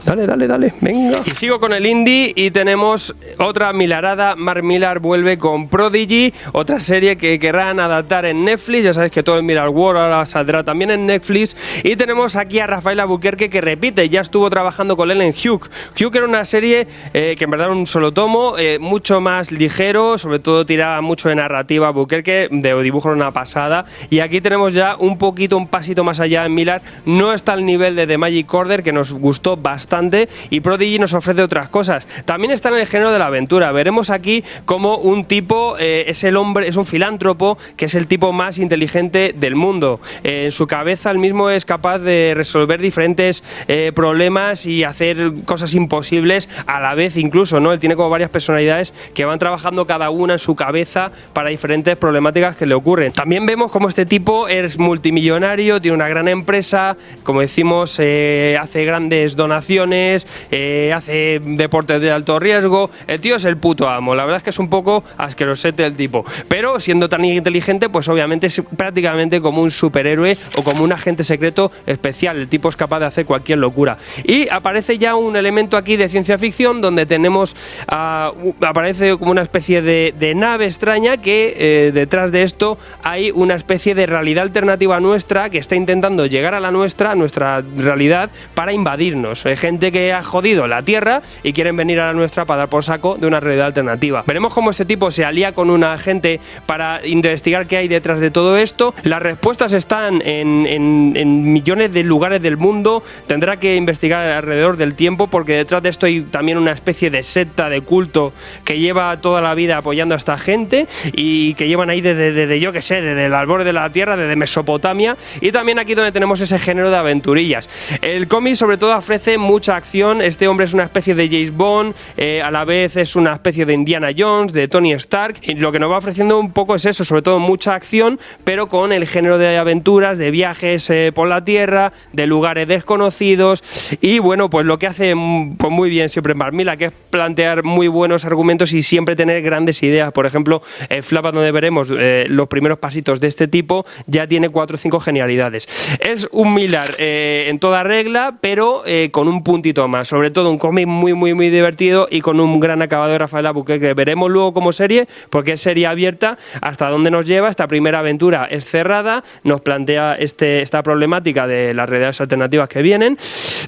Dale, 0.05 0.25
dale, 0.25 0.47
dale, 0.47 0.73
venga. 0.79 1.21
Y 1.25 1.31
sigo 1.31 1.59
con 1.59 1.73
el 1.73 1.85
indie 1.85 2.31
y 2.33 2.51
tenemos 2.51 3.13
otra 3.39 3.73
milarada. 3.73 4.35
Mark 4.35 4.63
Millar 4.63 4.99
vuelve 4.99 5.37
con 5.37 5.67
Prodigy, 5.67 6.33
otra 6.53 6.79
serie 6.79 7.17
que 7.17 7.37
querrán 7.39 7.79
adaptar 7.79 8.25
en 8.25 8.45
Netflix. 8.45 8.85
Ya 8.85 8.93
sabéis 8.93 9.11
que 9.11 9.23
todo 9.23 9.37
el 9.37 9.43
Mirar 9.43 9.69
World 9.69 9.99
ahora 9.99 10.25
saldrá 10.25 10.63
también 10.63 10.91
en 10.91 11.05
Netflix. 11.05 11.57
Y 11.83 11.95
tenemos 11.97 12.37
aquí 12.37 12.59
a 12.59 12.67
Rafael 12.67 12.99
Albuquerque 13.01 13.49
que 13.49 13.59
repite, 13.59 14.07
ya 14.07 14.21
estuvo 14.21 14.49
trabajando 14.49 14.95
con 14.95 15.11
él 15.11 15.21
en 15.21 15.33
Hugh. 15.33 15.69
Hugh 15.99 16.15
era 16.15 16.25
una 16.25 16.45
serie 16.45 16.87
eh, 17.13 17.35
que 17.37 17.43
en 17.43 17.51
verdad 17.51 17.67
era 17.67 17.75
un 17.75 17.85
solo 17.85 18.13
tomo, 18.13 18.57
eh, 18.57 18.77
mucho 18.79 19.19
más 19.19 19.51
ligero, 19.51 20.17
sobre 20.17 20.39
todo 20.39 20.65
tiraba 20.65 21.01
mucho 21.01 21.27
de 21.27 21.35
narrativa 21.35 21.89
Albuquerque, 21.89 22.47
de 22.49 22.81
dibujo 22.81 23.09
una 23.09 23.31
pasada. 23.31 23.85
Y 24.09 24.19
aquí 24.19 24.39
tenemos 24.39 24.73
ya 24.73 24.95
un 24.97 25.17
poquito, 25.17 25.57
un 25.57 25.67
pasito 25.67 26.05
más 26.05 26.21
allá 26.21 26.45
en 26.45 26.53
Millar. 26.53 26.81
No 27.05 27.33
está 27.33 27.53
al 27.53 27.65
nivel 27.65 27.97
de 27.97 28.07
The 28.07 28.17
Magic 28.17 28.53
Order, 28.53 28.83
que 28.83 28.93
nos 28.93 29.11
gustó 29.11 29.36
bastante 29.61 30.27
y 30.49 30.59
Prodigy 30.59 30.99
nos 30.99 31.13
ofrece 31.13 31.41
otras 31.41 31.69
cosas. 31.69 32.07
También 32.25 32.51
está 32.51 32.69
en 32.69 32.75
el 32.75 32.87
género 32.87 33.11
de 33.11 33.19
la 33.19 33.27
aventura. 33.27 33.71
Veremos 33.71 34.09
aquí 34.09 34.43
cómo 34.65 34.97
un 34.97 35.25
tipo 35.25 35.75
eh, 35.79 36.05
es 36.07 36.23
el 36.23 36.37
hombre, 36.37 36.67
es 36.67 36.75
un 36.75 36.85
filántropo 36.85 37.57
que 37.75 37.85
es 37.85 37.95
el 37.95 38.07
tipo 38.07 38.33
más 38.33 38.57
inteligente 38.57 39.33
del 39.35 39.55
mundo. 39.55 39.99
Eh, 40.23 40.45
en 40.45 40.51
su 40.51 40.67
cabeza 40.67 41.11
el 41.11 41.19
mismo 41.19 41.49
es 41.49 41.65
capaz 41.65 41.99
de 41.99 42.33
resolver 42.35 42.81
diferentes 42.81 43.43
eh, 43.67 43.91
problemas 43.93 44.65
y 44.65 44.83
hacer 44.83 45.31
cosas 45.45 45.73
imposibles 45.73 46.49
a 46.65 46.79
la 46.79 46.95
vez 46.95 47.17
incluso, 47.17 47.59
¿no? 47.59 47.73
Él 47.73 47.79
tiene 47.79 47.95
como 47.95 48.09
varias 48.09 48.29
personalidades 48.29 48.93
que 49.13 49.25
van 49.25 49.39
trabajando 49.39 49.85
cada 49.85 50.09
una 50.09 50.33
en 50.33 50.39
su 50.39 50.55
cabeza 50.55 51.11
para 51.33 51.49
diferentes 51.49 51.95
problemáticas 51.97 52.55
que 52.55 52.65
le 52.65 52.73
ocurren. 52.73 53.11
También 53.11 53.45
vemos 53.45 53.71
cómo 53.71 53.89
este 53.89 54.05
tipo 54.05 54.47
es 54.47 54.77
multimillonario, 54.77 55.81
tiene 55.81 55.95
una 55.95 56.07
gran 56.07 56.27
empresa, 56.27 56.97
como 57.23 57.41
decimos, 57.41 57.99
hace 57.99 58.85
grandes 58.85 59.26
donaciones, 59.35 60.27
eh, 60.51 60.93
hace 60.95 61.41
deportes 61.43 62.01
de 62.01 62.11
alto 62.11 62.39
riesgo. 62.39 62.89
El 63.07 63.21
tío 63.21 63.35
es 63.35 63.45
el 63.45 63.57
puto 63.57 63.89
amo. 63.89 64.15
La 64.15 64.23
verdad 64.23 64.37
es 64.37 64.43
que 64.43 64.49
es 64.51 64.59
un 64.59 64.69
poco 64.69 65.03
asquerosete 65.17 65.85
el 65.85 65.95
tipo. 65.95 66.25
Pero 66.47 66.79
siendo 66.79 67.09
tan 67.09 67.23
inteligente, 67.25 67.89
pues 67.89 68.07
obviamente 68.07 68.47
es 68.47 68.61
prácticamente 68.75 69.41
como 69.41 69.61
un 69.61 69.71
superhéroe 69.71 70.37
o 70.55 70.63
como 70.63 70.83
un 70.83 70.91
agente 70.91 71.23
secreto 71.23 71.71
especial. 71.85 72.37
El 72.37 72.47
tipo 72.47 72.69
es 72.69 72.75
capaz 72.75 72.99
de 72.99 73.05
hacer 73.05 73.25
cualquier 73.25 73.59
locura. 73.59 73.97
Y 74.23 74.49
aparece 74.49 74.97
ya 74.97 75.15
un 75.15 75.35
elemento 75.35 75.77
aquí 75.77 75.97
de 75.97 76.09
ciencia 76.09 76.37
ficción 76.37 76.81
donde 76.81 77.05
tenemos. 77.05 77.55
aparece 77.87 79.17
como 79.17 79.31
una 79.31 79.41
especie 79.41 79.81
de, 79.81 80.33
nave 80.35 80.65
extraña 80.65 81.17
que 81.17 81.55
eh, 81.57 81.91
detrás 81.91 82.31
de 82.31 82.43
esto 82.43 82.77
hay 83.01 83.31
una 83.31 83.55
especie 83.55 83.95
de 83.95 84.05
realidad 84.05 84.43
alternativa 84.43 84.99
nuestra 84.99 85.49
que 85.49 85.57
está 85.57 85.75
intentando 85.75 86.25
llegar 86.25 86.53
a 86.53 86.59
la 86.59 86.71
nuestra, 86.71 87.11
a 87.11 87.15
nuestra 87.15 87.63
realidad, 87.77 88.29
para 88.53 88.73
invadirnos. 89.17 89.45
Hay 89.45 89.57
gente 89.57 89.91
que 89.91 90.13
ha 90.13 90.23
jodido 90.23 90.67
la 90.67 90.81
Tierra 90.81 91.21
y 91.43 91.53
quieren 91.53 91.75
venir 91.75 91.99
a 91.99 92.07
la 92.07 92.13
nuestra 92.13 92.45
para 92.45 92.59
dar 92.59 92.69
por 92.69 92.83
saco 92.83 93.17
de 93.19 93.27
una 93.27 93.39
realidad 93.39 93.67
alternativa. 93.67 94.23
Veremos 94.25 94.53
cómo 94.53 94.71
ese 94.71 94.85
tipo 94.85 95.11
se 95.11 95.25
alía 95.25 95.51
con 95.53 95.69
una 95.69 95.93
agente 95.93 96.39
para 96.65 97.05
investigar 97.05 97.67
qué 97.67 97.77
hay 97.77 97.87
detrás 97.87 98.19
de 98.19 98.31
todo 98.31 98.57
esto. 98.57 98.93
Las 99.03 99.21
respuestas 99.21 99.73
están 99.73 100.21
en, 100.23 100.65
en- 100.67 101.13
en 101.15 101.51
millones 101.53 101.93
de 101.93 102.03
lugares 102.03 102.41
del 102.41 102.57
mundo. 102.57 103.03
Tendrá 103.27 103.57
que 103.57 103.75
investigar 103.75 104.27
alrededor 104.29 104.77
del 104.77 104.95
tiempo 104.95 105.27
porque 105.27 105.53
detrás 105.53 105.83
de 105.83 105.89
esto 105.89 106.05
hay 106.05 106.21
también 106.21 106.57
una 106.57 106.71
especie 106.71 107.09
de 107.09 107.23
secta, 107.23 107.69
de 107.69 107.81
culto 107.81 108.33
que 108.63 108.79
lleva 108.79 109.19
toda 109.21 109.41
la 109.41 109.53
vida 109.55 109.77
apoyando 109.77 110.13
a 110.15 110.17
esta 110.17 110.37
gente 110.37 110.87
y 111.13 111.53
que 111.55 111.67
llevan 111.67 111.89
ahí 111.89 112.01
desde, 112.01 112.31
desde, 112.31 112.59
yo 112.59 112.71
que 112.71 112.81
sé, 112.81 113.01
desde 113.01 113.25
el 113.25 113.33
albor 113.33 113.63
de 113.63 113.73
la 113.73 113.91
tierra, 113.91 114.15
desde 114.17 114.35
Mesopotamia 114.35 115.17
y 115.41 115.51
también 115.51 115.79
aquí 115.79 115.95
donde 115.95 116.11
tenemos 116.11 116.39
ese 116.41 116.59
género 116.59 116.89
de 116.89 116.97
aventurillas. 116.97 117.69
El 118.01 118.27
cómic 118.27 118.55
sobre 118.55 118.77
todo 118.77 118.93
ofrece 119.07 119.37
mucha 119.37 119.77
acción, 119.77 120.21
este 120.21 120.49
hombre 120.49 120.65
es 120.65 120.73
una 120.73 120.83
especie 120.83 121.15
de 121.15 121.29
James 121.29 121.55
Bond, 121.55 121.95
eh, 122.17 122.41
a 122.41 122.51
la 122.51 122.65
vez 122.65 122.97
es 122.97 123.15
una 123.15 123.31
especie 123.31 123.65
de 123.65 123.73
Indiana 123.73 124.09
Jones, 124.15 124.51
de 124.51 124.67
Tony 124.67 124.91
Stark 124.91 125.37
y 125.43 125.53
lo 125.53 125.71
que 125.71 125.79
nos 125.79 125.89
va 125.89 125.97
ofreciendo 125.99 126.37
un 126.37 126.51
poco 126.51 126.75
es 126.75 126.85
eso, 126.85 127.05
sobre 127.05 127.21
todo 127.21 127.39
mucha 127.39 127.73
acción, 127.73 128.19
pero 128.43 128.67
con 128.67 128.91
el 128.91 129.07
género 129.07 129.37
de 129.37 129.57
aventuras, 129.57 130.17
de 130.17 130.29
viajes 130.29 130.89
eh, 130.89 131.13
por 131.15 131.29
la 131.29 131.45
tierra, 131.45 131.93
de 132.11 132.27
lugares 132.27 132.67
desconocidos 132.67 133.63
y 134.01 134.19
bueno, 134.19 134.49
pues 134.49 134.65
lo 134.65 134.77
que 134.77 134.87
hace 134.87 135.15
mm, 135.15 135.55
pues 135.55 135.71
muy 135.71 135.89
bien 135.89 136.09
siempre 136.09 136.33
Mark 136.33 136.53
Millar, 136.53 136.77
que 136.77 136.85
es 136.87 136.93
plantear 137.09 137.63
muy 137.63 137.87
buenos 137.87 138.25
argumentos 138.25 138.73
y 138.73 138.83
siempre 138.83 139.15
tener 139.15 139.41
grandes 139.41 139.81
ideas. 139.83 140.11
Por 140.11 140.25
ejemplo, 140.25 140.61
el 140.89 141.01
Flapa 141.01 141.31
donde 141.31 141.53
veremos 141.53 141.87
eh, 141.97 142.25
los 142.27 142.49
primeros 142.49 142.79
pasitos 142.79 143.21
de 143.21 143.29
este 143.29 143.47
tipo 143.47 143.85
ya 144.05 144.27
tiene 144.27 144.49
cuatro 144.49 144.75
o 144.75 144.77
cinco 144.77 144.99
genialidades. 144.99 145.97
Es 146.01 146.27
un 146.33 146.53
Millar 146.53 146.95
eh, 146.97 147.45
en 147.47 147.59
toda 147.59 147.83
regla, 147.83 148.37
pero 148.41 148.83
eh, 149.03 149.11
con 149.11 149.27
un 149.27 149.43
puntito 149.43 149.87
más. 149.87 150.07
Sobre 150.07 150.31
todo 150.31 150.49
un 150.49 150.57
cómic 150.57 150.87
muy, 150.87 151.13
muy, 151.13 151.33
muy 151.33 151.49
divertido 151.49 152.07
y 152.09 152.21
con 152.21 152.39
un 152.39 152.59
gran 152.59 152.81
acabado 152.81 153.11
de 153.11 153.17
Rafael 153.17 153.45
Abuque, 153.45 153.79
que 153.79 153.93
veremos 153.93 154.29
luego 154.29 154.53
como 154.53 154.71
serie, 154.71 155.07
porque 155.29 155.53
es 155.53 155.61
serie 155.61 155.87
abierta, 155.87 156.37
hasta 156.61 156.89
dónde 156.89 157.11
nos 157.11 157.25
lleva. 157.25 157.49
Esta 157.49 157.67
primera 157.67 157.99
aventura 157.99 158.45
es 158.49 158.65
cerrada, 158.65 159.23
nos 159.43 159.61
plantea 159.61 160.15
este, 160.15 160.61
esta 160.61 160.83
problemática 160.83 161.47
de 161.47 161.73
las 161.73 161.89
realidades 161.89 162.19
alternativas 162.21 162.69
que 162.69 162.81
vienen, 162.81 163.17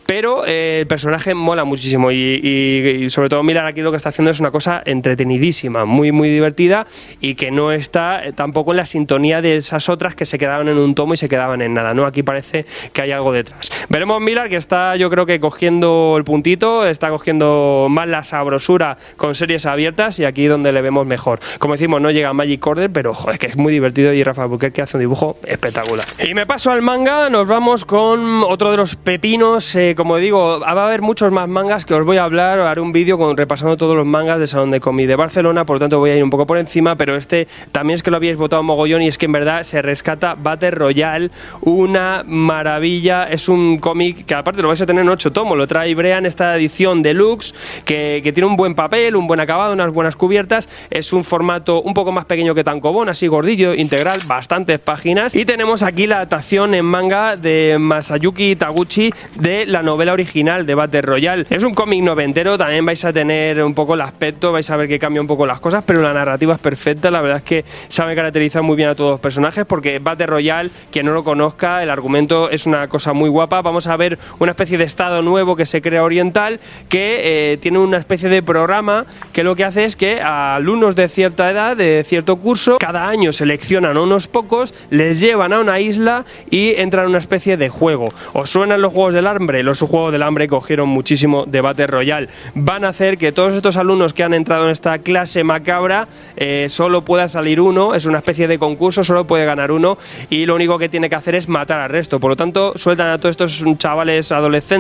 pero 0.05 0.43
eh, 0.45 0.79
el 0.81 0.88
personaje 0.88 1.33
mola 1.33 1.63
muchísimo 1.63 2.12
y, 2.12 2.15
y- 2.43 3.03
y 3.05 3.09
sobre 3.09 3.29
todo 3.29 3.43
Millar 3.43 3.65
aquí 3.65 3.81
lo 3.81 3.91
que 3.91 3.98
está 3.98 4.09
haciendo 4.09 4.31
es 4.31 4.39
una 4.39 4.51
cosa 4.51 4.81
entretenidísima, 4.86 5.86
muy, 5.86 6.12
muy 6.12 6.29
divertida 6.29 6.86
y 7.19 7.36
que 7.36 7.51
no 7.51 7.71
está 7.71 8.24
eh, 8.25 8.33
tampoco 8.33 8.71
en 8.71 8.77
la 8.77 8.86
sintonía 8.86 9.41
de 9.41 9.57
esas 9.57 9.89
otras 9.89 10.15
que 10.15 10.25
se 10.25 10.38
quedaban 10.38 10.67
en 10.67 10.77
un 10.77 10.95
tomo 10.95 11.13
y 11.13 11.17
se 11.17 11.27
quedaban 11.27 11.62
en 11.62 11.74
nada, 11.74 11.93
¿no? 11.93 12.05
Aquí 12.05 12.24
parece 12.24 12.65
que 12.93 13.01
hay 13.01 13.12
algo 13.12 13.31
detrás. 13.31 13.69
Veremos 13.89 14.21
Millar 14.21 14.50
que 14.50 14.55
está 14.55 14.95
yo 14.95 15.09
creo 15.10 15.25
que 15.25 15.39
cogiendo 15.39 16.16
el 16.18 16.24
puntito, 16.24 16.86
está 16.86 17.10
cogiendo 17.10 17.88
más 17.89 18.08
la 18.08 18.24
sabrosura 18.24 18.98
con 19.18 19.36
series 19.36 19.66
abiertas 19.66 20.20
y 20.20 20.25
aquí 20.25 20.46
donde 20.46 20.72
le 20.72 20.82
vemos 20.82 21.06
mejor. 21.06 21.39
Como 21.60 21.74
decimos, 21.74 22.01
no 22.01 22.12
llega 22.12 22.34
Magic 22.34 22.66
Order, 22.66 22.92
pero 22.92 23.13
joder, 23.13 23.38
que 23.39 23.48
es 23.48 23.58
muy 23.58 23.74
divertido 23.74 24.13
y 24.13 24.24
Rafa 24.24 24.46
Buquer 24.46 24.74
hace 24.82 24.98
un 24.98 25.01
dibujo 25.01 25.38
espectacular. 25.46 26.06
Y 26.25 26.34
me 26.34 26.46
paso 26.46 26.72
al 26.72 26.82
manga, 26.82 27.30
nos 27.30 27.48
vamos 27.48 27.86
con 27.86 28.44
otro 28.44 28.72
de 28.72 28.78
los 28.78 28.96
pepinos, 28.96 29.75
eh, 29.75 29.94
como 29.96 30.18
digo, 30.18 30.60
va 30.60 30.72
a 30.72 30.88
haber 30.88 31.01
muchos 31.01 31.32
más 31.32 31.48
mangas 31.48 31.86
que 31.86 31.94
os 31.94 32.06
voy 32.06 32.18
a 32.18 32.24
hablar, 32.24 32.60
haré 32.60 32.82
un 32.82 32.92
vídeo 32.92 33.36
repasando 33.36 33.78
todos 33.78 33.96
los 33.96 34.06
mangas 34.06 34.39
del 34.39 34.48
Salón 34.48 34.72
de 34.72 34.80
Cómic 34.80 35.08
de 35.08 35.16
Barcelona, 35.16 35.66
por 35.66 35.75
lo 35.75 35.80
tanto 35.82 36.00
voy 36.00 36.12
a 36.12 36.16
ir 36.16 36.24
un 36.24 36.30
poco 36.30 36.46
por 36.46 36.58
encima, 36.58 36.96
pero 36.96 37.16
este 37.16 37.48
también 37.72 37.96
es 37.96 38.04
que 38.04 38.12
lo 38.12 38.18
habíais 38.18 38.38
votado 38.38 38.63
mogollón 38.63 39.01
y 39.01 39.08
es 39.08 39.18
que 39.18 39.25
en 39.25 39.32
verdad 39.32 39.63
se 39.63 39.82
rescata 39.82 40.36
Battle 40.36 40.72
Royale, 40.72 41.32
una 41.62 42.24
maravilla, 42.25 43.24
es 43.24 43.50
un 43.50 43.78
cómic 43.80 44.25
que 44.25 44.36
aparte 44.36 44.62
lo 44.62 44.68
vais 44.68 44.82
a 44.82 44.86
tener 44.86 44.99
en 45.01 45.10
ocho 45.10 45.32
tomos, 45.32 45.58
lo 45.58 45.68
trae 45.68 45.94
Brea 45.96 46.18
en 46.18 46.25
esta 46.25 46.56
edición 46.56 47.01
deluxe, 47.01 47.53
que, 47.86 48.22
que 48.24 48.32
tiene 48.34 48.48
un 48.48 48.56
buen 48.56 48.75
papel, 48.75 49.15
un 49.15 49.27
buen 49.27 49.39
acabado, 49.39 49.74
unas 49.74 49.91
buenas 49.91 50.15
cubiertas, 50.15 50.70
es 50.89 51.13
un 51.13 51.24
formato 51.24 51.82
un 51.82 51.94
poco 51.94 52.12
más 52.12 52.25
pequeño 52.25 52.56
que 52.56 52.63
Tankobon, 52.63 53.10
así 53.10 53.27
gordillo, 53.27 53.74
integral, 53.74 54.22
bastantes 54.25 54.79
páginas, 54.79 55.36
y 55.36 55.46
tenemos 55.46 55.84
aquí 55.84 56.08
la 56.08 56.18
adaptación 56.18 56.74
en 56.74 56.86
manga 56.86 57.36
de 57.36 57.77
Masayuki 57.79 58.56
Taguchi 58.56 59.12
de 59.36 59.65
la 59.65 59.82
novela 59.82 60.13
original 60.13 60.65
de 60.65 60.75
Battle 60.75 61.01
Royale. 61.01 61.46
Es 61.50 61.63
un 61.63 61.74
cómic 61.74 62.03
noventero, 62.03 62.58
también 62.58 62.86
vais 62.86 63.03
a 63.06 63.13
tener 63.13 63.63
un 63.63 63.74
poco 63.74 63.94
el 63.94 64.01
aspecto, 64.01 64.51
vais 64.51 64.70
a 64.70 64.77
ver 64.77 64.88
que 64.88 65.00
cambia 65.00 65.22
un 65.22 65.27
poco 65.27 65.46
las 65.46 65.60
cosas, 65.60 65.84
pero 65.86 66.01
la 66.01 66.13
narrativa 66.13 66.56
es 66.56 66.62
perfecta, 66.62 67.12
la 67.12 67.22
verdad 67.22 67.38
es 67.38 67.44
que 67.44 67.65
sabe 67.88 68.15
caracterizar 68.15 68.62
muy 68.63 68.75
bien 68.75 68.89
a 68.89 68.96
todos 68.96 69.12
los 69.12 69.20
personajes, 69.20 69.65
porque 69.65 70.00
Battle 70.00 70.27
Royale, 70.27 70.70
quien 70.91 71.06
no 71.06 71.13
lo 71.13 71.24
conozca, 71.24 71.82
el 71.84 71.89
argumento 71.89 72.50
es 72.50 72.65
una 72.65 72.88
cosa 72.88 73.13
muy 73.13 73.29
guapa, 73.29 73.62
vamos 73.62 73.88
a 73.88 73.98
ver 73.98 74.18
una 74.39 74.51
especie 74.51 74.77
de 74.77 74.84
estado 74.89 75.22
nuevo 75.22 75.55
que 75.55 75.65
se 75.65 75.81
crea 75.81 76.03
oriental, 76.03 76.60
que 76.89 77.53
eh, 77.53 77.58
tiene 77.58 77.77
una 77.77 77.98
especie 77.98 78.27
de 78.27 78.41
programa 78.41 79.05
que 79.31 79.43
lo 79.43 79.55
que 79.55 79.63
hace 79.63 79.86
es 79.86 79.96
que 79.96 80.19
a 80.19 80.55
alumnos 80.55 80.96
de 80.96 81.08
cierta 81.08 81.50
edad, 81.50 81.77
de 81.77 82.03
cierto 82.05 82.38
curso, 82.38 82.79
cada 82.79 83.08
año 83.08 83.31
seleccionan 83.31 83.96
a 83.96 84.01
unos 84.01 84.27
pocos, 84.27 84.74
les 84.89 85.19
llevan 85.19 85.53
a 85.53 85.60
una 85.60 85.79
isla 85.79 86.25
y 86.50 86.74
entran 86.75 87.05
en 87.05 87.12
una 87.12 87.19
especie 87.19 87.55
de 87.55 87.69
juego. 87.69 88.05
¿Os 88.34 88.50
suenan 88.50 88.81
los 88.81 88.91
juegos 88.91 89.13
del 89.13 89.27
hambre? 89.27 89.62
Los 89.62 89.79
juegos 89.81 90.12
del 90.12 90.24
hambre 90.24 90.48
cogieron 90.48 90.89
muchísimo 90.89 91.46
debate 91.46 91.86
royal. 91.86 92.29
Van 92.55 92.84
a 92.84 92.89
hacer 92.89 93.17
que 93.17 93.31
todos 93.31 93.53
estos 93.53 93.77
alumnos 93.77 94.13
que 94.13 94.24
han 94.24 94.34
entrado 94.34 94.65
en 94.65 94.72
esta 94.72 94.98
clase 95.00 95.43
macabra 95.43 96.08
eh, 96.36 96.65
solo 96.69 97.05
pueda 97.05 97.27
salir 97.27 97.62
uno, 97.62 97.93
es 97.93 98.05
una 98.05 98.17
especie 98.17 98.48
de 98.48 98.58
concurso, 98.58 99.03
solo 99.03 99.25
puede 99.25 99.46
ganar 99.46 99.72
uno 99.72 99.98
y 100.29 100.46
lo 100.46 100.55
único 100.55 100.79
que 100.79 100.89
tiene 100.89 101.10
que 101.10 101.15
hacer 101.15 101.36
es 101.36 101.48
matar 101.48 101.79
al 101.79 101.89
resto. 101.89 102.19
Por 102.19 102.31
lo 102.31 102.36
tanto, 102.36 102.74
sueltan 102.75 103.10
a 103.12 103.19
todos 103.19 103.34
estos 103.34 103.63
chavales 103.77 104.31
adolescentes 104.31 104.78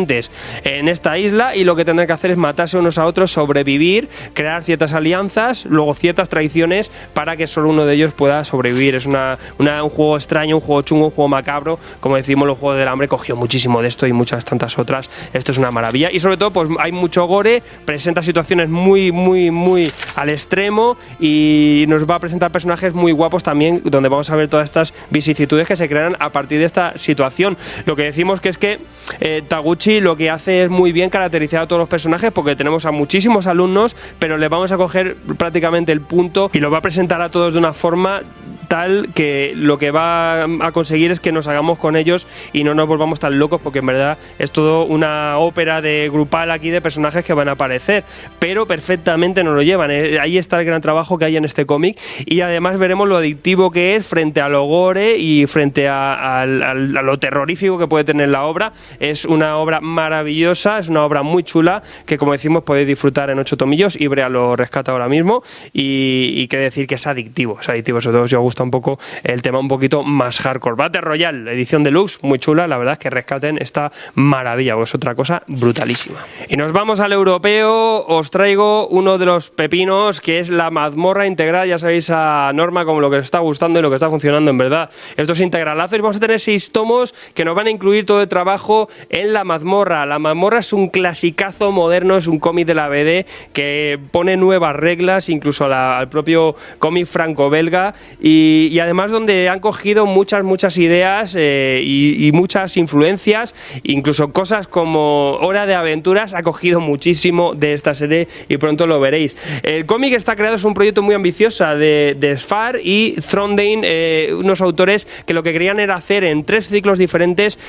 en 0.63 0.87
esta 0.87 1.17
isla 1.17 1.55
y 1.55 1.63
lo 1.63 1.75
que 1.75 1.85
tendrán 1.85 2.07
que 2.07 2.13
hacer 2.13 2.31
es 2.31 2.37
matarse 2.37 2.77
unos 2.77 2.97
a 2.97 3.05
otros, 3.05 3.31
sobrevivir, 3.31 4.09
crear 4.33 4.63
ciertas 4.63 4.93
alianzas, 4.93 5.65
luego 5.65 5.93
ciertas 5.93 6.29
traiciones 6.29 6.91
para 7.13 7.35
que 7.35 7.47
solo 7.47 7.69
uno 7.69 7.85
de 7.85 7.95
ellos 7.95 8.13
pueda 8.13 8.43
sobrevivir. 8.43 8.95
Es 8.95 9.05
una, 9.05 9.37
un 9.57 9.89
juego 9.89 10.15
extraño, 10.15 10.55
un 10.55 10.61
juego 10.61 10.81
chungo, 10.81 11.05
un 11.05 11.11
juego 11.11 11.27
macabro. 11.27 11.79
Como 11.99 12.15
decimos, 12.15 12.47
los 12.47 12.57
juegos 12.57 12.77
del 12.77 12.87
hambre 12.87 13.07
cogió 13.07 13.35
muchísimo 13.35 13.81
de 13.81 13.87
esto 13.87 14.07
y 14.07 14.13
muchas 14.13 14.45
tantas 14.45 14.77
otras. 14.77 15.09
Esto 15.33 15.51
es 15.51 15.57
una 15.57 15.71
maravilla. 15.71 16.09
Y 16.11 16.19
sobre 16.19 16.37
todo, 16.37 16.51
pues 16.51 16.69
hay 16.79 16.91
mucho 16.91 17.25
gore, 17.25 17.61
presenta 17.85 18.21
situaciones 18.21 18.69
muy, 18.69 19.11
muy, 19.11 19.51
muy 19.51 19.91
al 20.15 20.29
extremo 20.29 20.97
y 21.19 21.85
nos 21.87 22.09
va 22.09 22.15
a 22.15 22.19
presentar 22.19 22.51
personajes 22.51 22.93
muy 22.93 23.11
guapos 23.11 23.43
también, 23.43 23.81
donde 23.83 24.09
vamos 24.09 24.29
a 24.29 24.35
ver 24.35 24.49
todas 24.49 24.65
estas 24.65 24.93
vicisitudes 25.09 25.67
que 25.67 25.75
se 25.75 25.87
crean 25.87 26.15
a 26.19 26.29
partir 26.29 26.59
de 26.59 26.65
esta 26.65 26.97
situación. 26.97 27.57
Lo 27.85 27.95
que 27.95 28.03
decimos 28.03 28.41
que 28.41 28.49
es 28.49 28.57
que 28.57 28.79
eh, 29.19 29.43
Taguchi 29.47 29.88
lo 29.99 30.15
que 30.15 30.29
hace 30.29 30.63
es 30.63 30.69
muy 30.69 30.91
bien 30.91 31.09
caracterizar 31.09 31.63
a 31.63 31.67
todos 31.67 31.79
los 31.79 31.89
personajes 31.89 32.31
porque 32.31 32.55
tenemos 32.55 32.85
a 32.85 32.91
muchísimos 32.91 33.47
alumnos, 33.47 33.95
pero 34.19 34.37
le 34.37 34.47
vamos 34.47 34.71
a 34.71 34.77
coger 34.77 35.15
prácticamente 35.37 35.91
el 35.91 36.01
punto 36.01 36.51
y 36.53 36.59
lo 36.59 36.69
va 36.69 36.77
a 36.77 36.81
presentar 36.81 37.21
a 37.21 37.29
todos 37.29 37.53
de 37.53 37.59
una 37.59 37.73
forma 37.73 38.21
tal 38.69 39.09
que 39.13 39.53
lo 39.55 39.77
que 39.77 39.91
va 39.91 40.43
a 40.43 40.71
conseguir 40.71 41.11
es 41.11 41.19
que 41.19 41.31
nos 41.31 41.47
hagamos 41.47 41.79
con 41.79 41.95
ellos 41.97 42.27
y 42.53 42.63
no 42.63 42.75
nos 42.75 42.87
volvamos 42.87 43.19
tan 43.19 43.39
locos 43.39 43.59
porque 43.61 43.79
en 43.79 43.87
verdad 43.87 44.17
es 44.37 44.51
todo 44.51 44.85
una 44.85 45.39
ópera 45.39 45.81
de 45.81 46.07
grupal 46.13 46.51
aquí 46.51 46.69
de 46.69 46.79
personajes 46.79 47.25
que 47.25 47.33
van 47.33 47.49
a 47.49 47.53
aparecer 47.53 48.03
pero 48.37 48.67
perfectamente 48.67 49.43
nos 49.43 49.55
lo 49.55 49.63
llevan. 49.63 49.89
Eh, 49.91 50.19
ahí 50.19 50.37
está 50.37 50.59
el 50.59 50.65
gran 50.65 50.81
trabajo 50.81 51.17
que 51.17 51.25
hay 51.25 51.35
en 51.35 51.45
este 51.45 51.65
cómic 51.65 51.99
y 52.25 52.41
además 52.41 52.77
veremos 52.77 53.09
lo 53.09 53.17
adictivo 53.17 53.71
que 53.71 53.95
es 53.95 54.05
frente 54.05 54.39
a 54.39 54.49
lo 54.49 54.63
gore 54.65 55.17
y 55.17 55.47
frente 55.47 55.87
a, 55.89 56.45
lo 56.45 57.17
terrorífico 57.17 57.79
que 57.79 57.87
puede 57.87 58.03
tener 58.03 58.29
la 58.29 58.43
obra. 58.43 58.71
Es 58.99 59.25
una 59.25 59.57
obra 59.57 59.81
maravillosa 59.81 60.77
es 60.77 60.89
una 60.89 61.03
obra 61.03 61.23
muy 61.23 61.41
chula 61.41 61.81
que 62.05 62.19
como 62.19 62.33
decimos 62.33 62.63
podéis 62.63 62.87
disfrutar 62.87 63.31
en 63.31 63.39
ocho 63.39 63.57
tomillos. 63.57 63.99
Y 63.99 64.05
Brea 64.05 64.29
lo 64.29 64.55
rescata 64.55 64.91
ahora 64.91 65.09
mismo 65.09 65.41
y, 65.73 66.33
y 66.37 66.47
qué 66.47 66.57
decir 66.57 66.85
que 66.85 66.95
es 66.95 67.07
adictivo 67.07 67.57
es 67.59 67.67
adictivo 67.67 67.99
sobre 67.99 68.17
todo 68.17 68.27
si 68.27 68.35
os 68.35 68.58
un 68.63 68.71
poco 68.71 68.99
el 69.23 69.41
tema 69.41 69.59
un 69.59 69.67
poquito 69.67 70.03
más 70.03 70.39
hardcore. 70.39 70.75
Battle 70.75 71.01
Royale, 71.01 71.51
edición 71.51 71.83
deluxe, 71.83 72.19
muy 72.23 72.39
chula, 72.39 72.67
la 72.67 72.77
verdad 72.77 72.93
es 72.93 72.99
que 72.99 73.09
rescaten 73.09 73.57
esta 73.61 73.91
maravilla, 74.15 74.75
o 74.75 74.83
es 74.83 74.93
otra 74.95 75.15
cosa 75.15 75.43
brutalísima. 75.47 76.19
Y 76.47 76.57
nos 76.57 76.71
vamos 76.71 76.99
al 76.99 77.13
europeo, 77.13 78.05
os 78.05 78.31
traigo 78.31 78.87
uno 78.87 79.17
de 79.17 79.25
los 79.25 79.49
pepinos 79.51 80.21
que 80.21 80.39
es 80.39 80.49
la 80.49 80.69
mazmorra 80.71 81.27
integral, 81.27 81.67
ya 81.67 81.77
sabéis 81.77 82.09
a 82.09 82.51
Norma 82.53 82.85
como 82.85 83.01
lo 83.01 83.09
que 83.09 83.17
os 83.17 83.25
está 83.25 83.39
gustando 83.39 83.79
y 83.79 83.81
lo 83.81 83.89
que 83.89 83.95
está 83.95 84.09
funcionando 84.09 84.51
en 84.51 84.57
verdad. 84.57 84.89
Estos 85.17 85.41
integralazos 85.41 85.99
vamos 86.01 86.17
a 86.17 86.19
tener 86.19 86.39
seis 86.39 86.71
tomos 86.71 87.13
que 87.33 87.45
nos 87.45 87.55
van 87.55 87.67
a 87.67 87.69
incluir 87.69 88.05
todo 88.05 88.21
el 88.21 88.27
trabajo 88.27 88.89
en 89.09 89.33
la 89.33 89.43
mazmorra. 89.43 90.05
La 90.05 90.19
mazmorra 90.19 90.59
es 90.59 90.73
un 90.73 90.89
clasicazo 90.89 91.71
moderno, 91.71 92.17
es 92.17 92.27
un 92.27 92.39
cómic 92.39 92.67
de 92.67 92.73
la 92.75 92.89
BD 92.89 93.25
que 93.53 93.99
pone 94.11 94.37
nuevas 94.37 94.75
reglas, 94.75 95.29
incluso 95.29 95.65
al 95.65 96.09
propio 96.09 96.55
cómic 96.79 97.05
franco-belga 97.05 97.93
y, 98.21 98.48
además 98.79 99.11
donde 99.11 99.49
han 99.49 99.59
cogido 99.59 100.05
muchas, 100.05 100.43
muchas 100.43 100.77
ideas 100.77 101.35
eh, 101.37 101.81
y, 101.85 102.31
muchas 102.31 102.77
influencias, 102.77 103.55
incluso 103.83 104.31
cosas 104.31 104.67
como 104.67 105.31
Hora 105.41 105.65
de 105.65 105.75
Aventuras 105.75 106.33
ha 106.33 106.43
cogido 106.43 106.79
muchísimo 106.79 107.53
de 107.53 107.73
esta 107.73 107.93
serie 107.93 108.27
y 108.47 108.57
pronto 108.57 108.87
lo 108.87 108.99
veréis. 108.99 109.35
El 109.63 109.85
cómic 109.85 110.13
está 110.13 110.35
creado, 110.35 110.55
es 110.55 110.63
un 110.63 110.73
proyecto 110.73 111.01
muy 111.01 111.15
ambicioso 111.15 111.65
de, 111.75 112.15
de 112.17 112.37
Sfar 112.37 112.79
y 112.83 113.15
Throndane, 113.15 113.81
eh, 113.83 114.33
unos 114.37 114.61
autores 114.61 115.07
que 115.25 115.33
lo 115.33 115.43
que 115.43 115.51
querían 115.51 115.79
era 115.79 115.95
hacer 115.95 116.23
en 116.23 116.45
tres 116.45 116.69
ciclos 116.69 116.99
diferentes, 116.99 117.59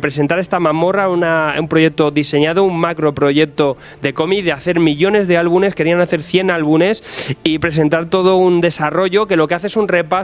presentar 0.00 0.38
esta 0.38 0.60
mamorra, 0.60 1.08
un 1.10 1.68
proyecto 1.68 2.10
diseñado, 2.10 2.64
un 2.64 2.78
macro 2.78 3.14
proyecto 3.14 3.76
de 4.00 4.14
cómic, 4.14 4.44
de 4.44 4.52
hacer 4.52 4.80
millones 4.80 5.28
de 5.28 5.36
álbumes, 5.36 5.74
querían 5.74 6.00
hacer 6.00 6.22
100 6.22 6.50
álbumes 6.50 7.02
y 7.42 7.58
presentar 7.58 8.06
todo 8.06 8.36
un 8.36 8.60
desarrollo 8.60 9.26
que 9.26 9.36
lo 9.36 9.48
que 9.48 9.54
hace 9.54 9.66
es 9.66 9.76
un 9.76 9.88
repaso 9.88 10.23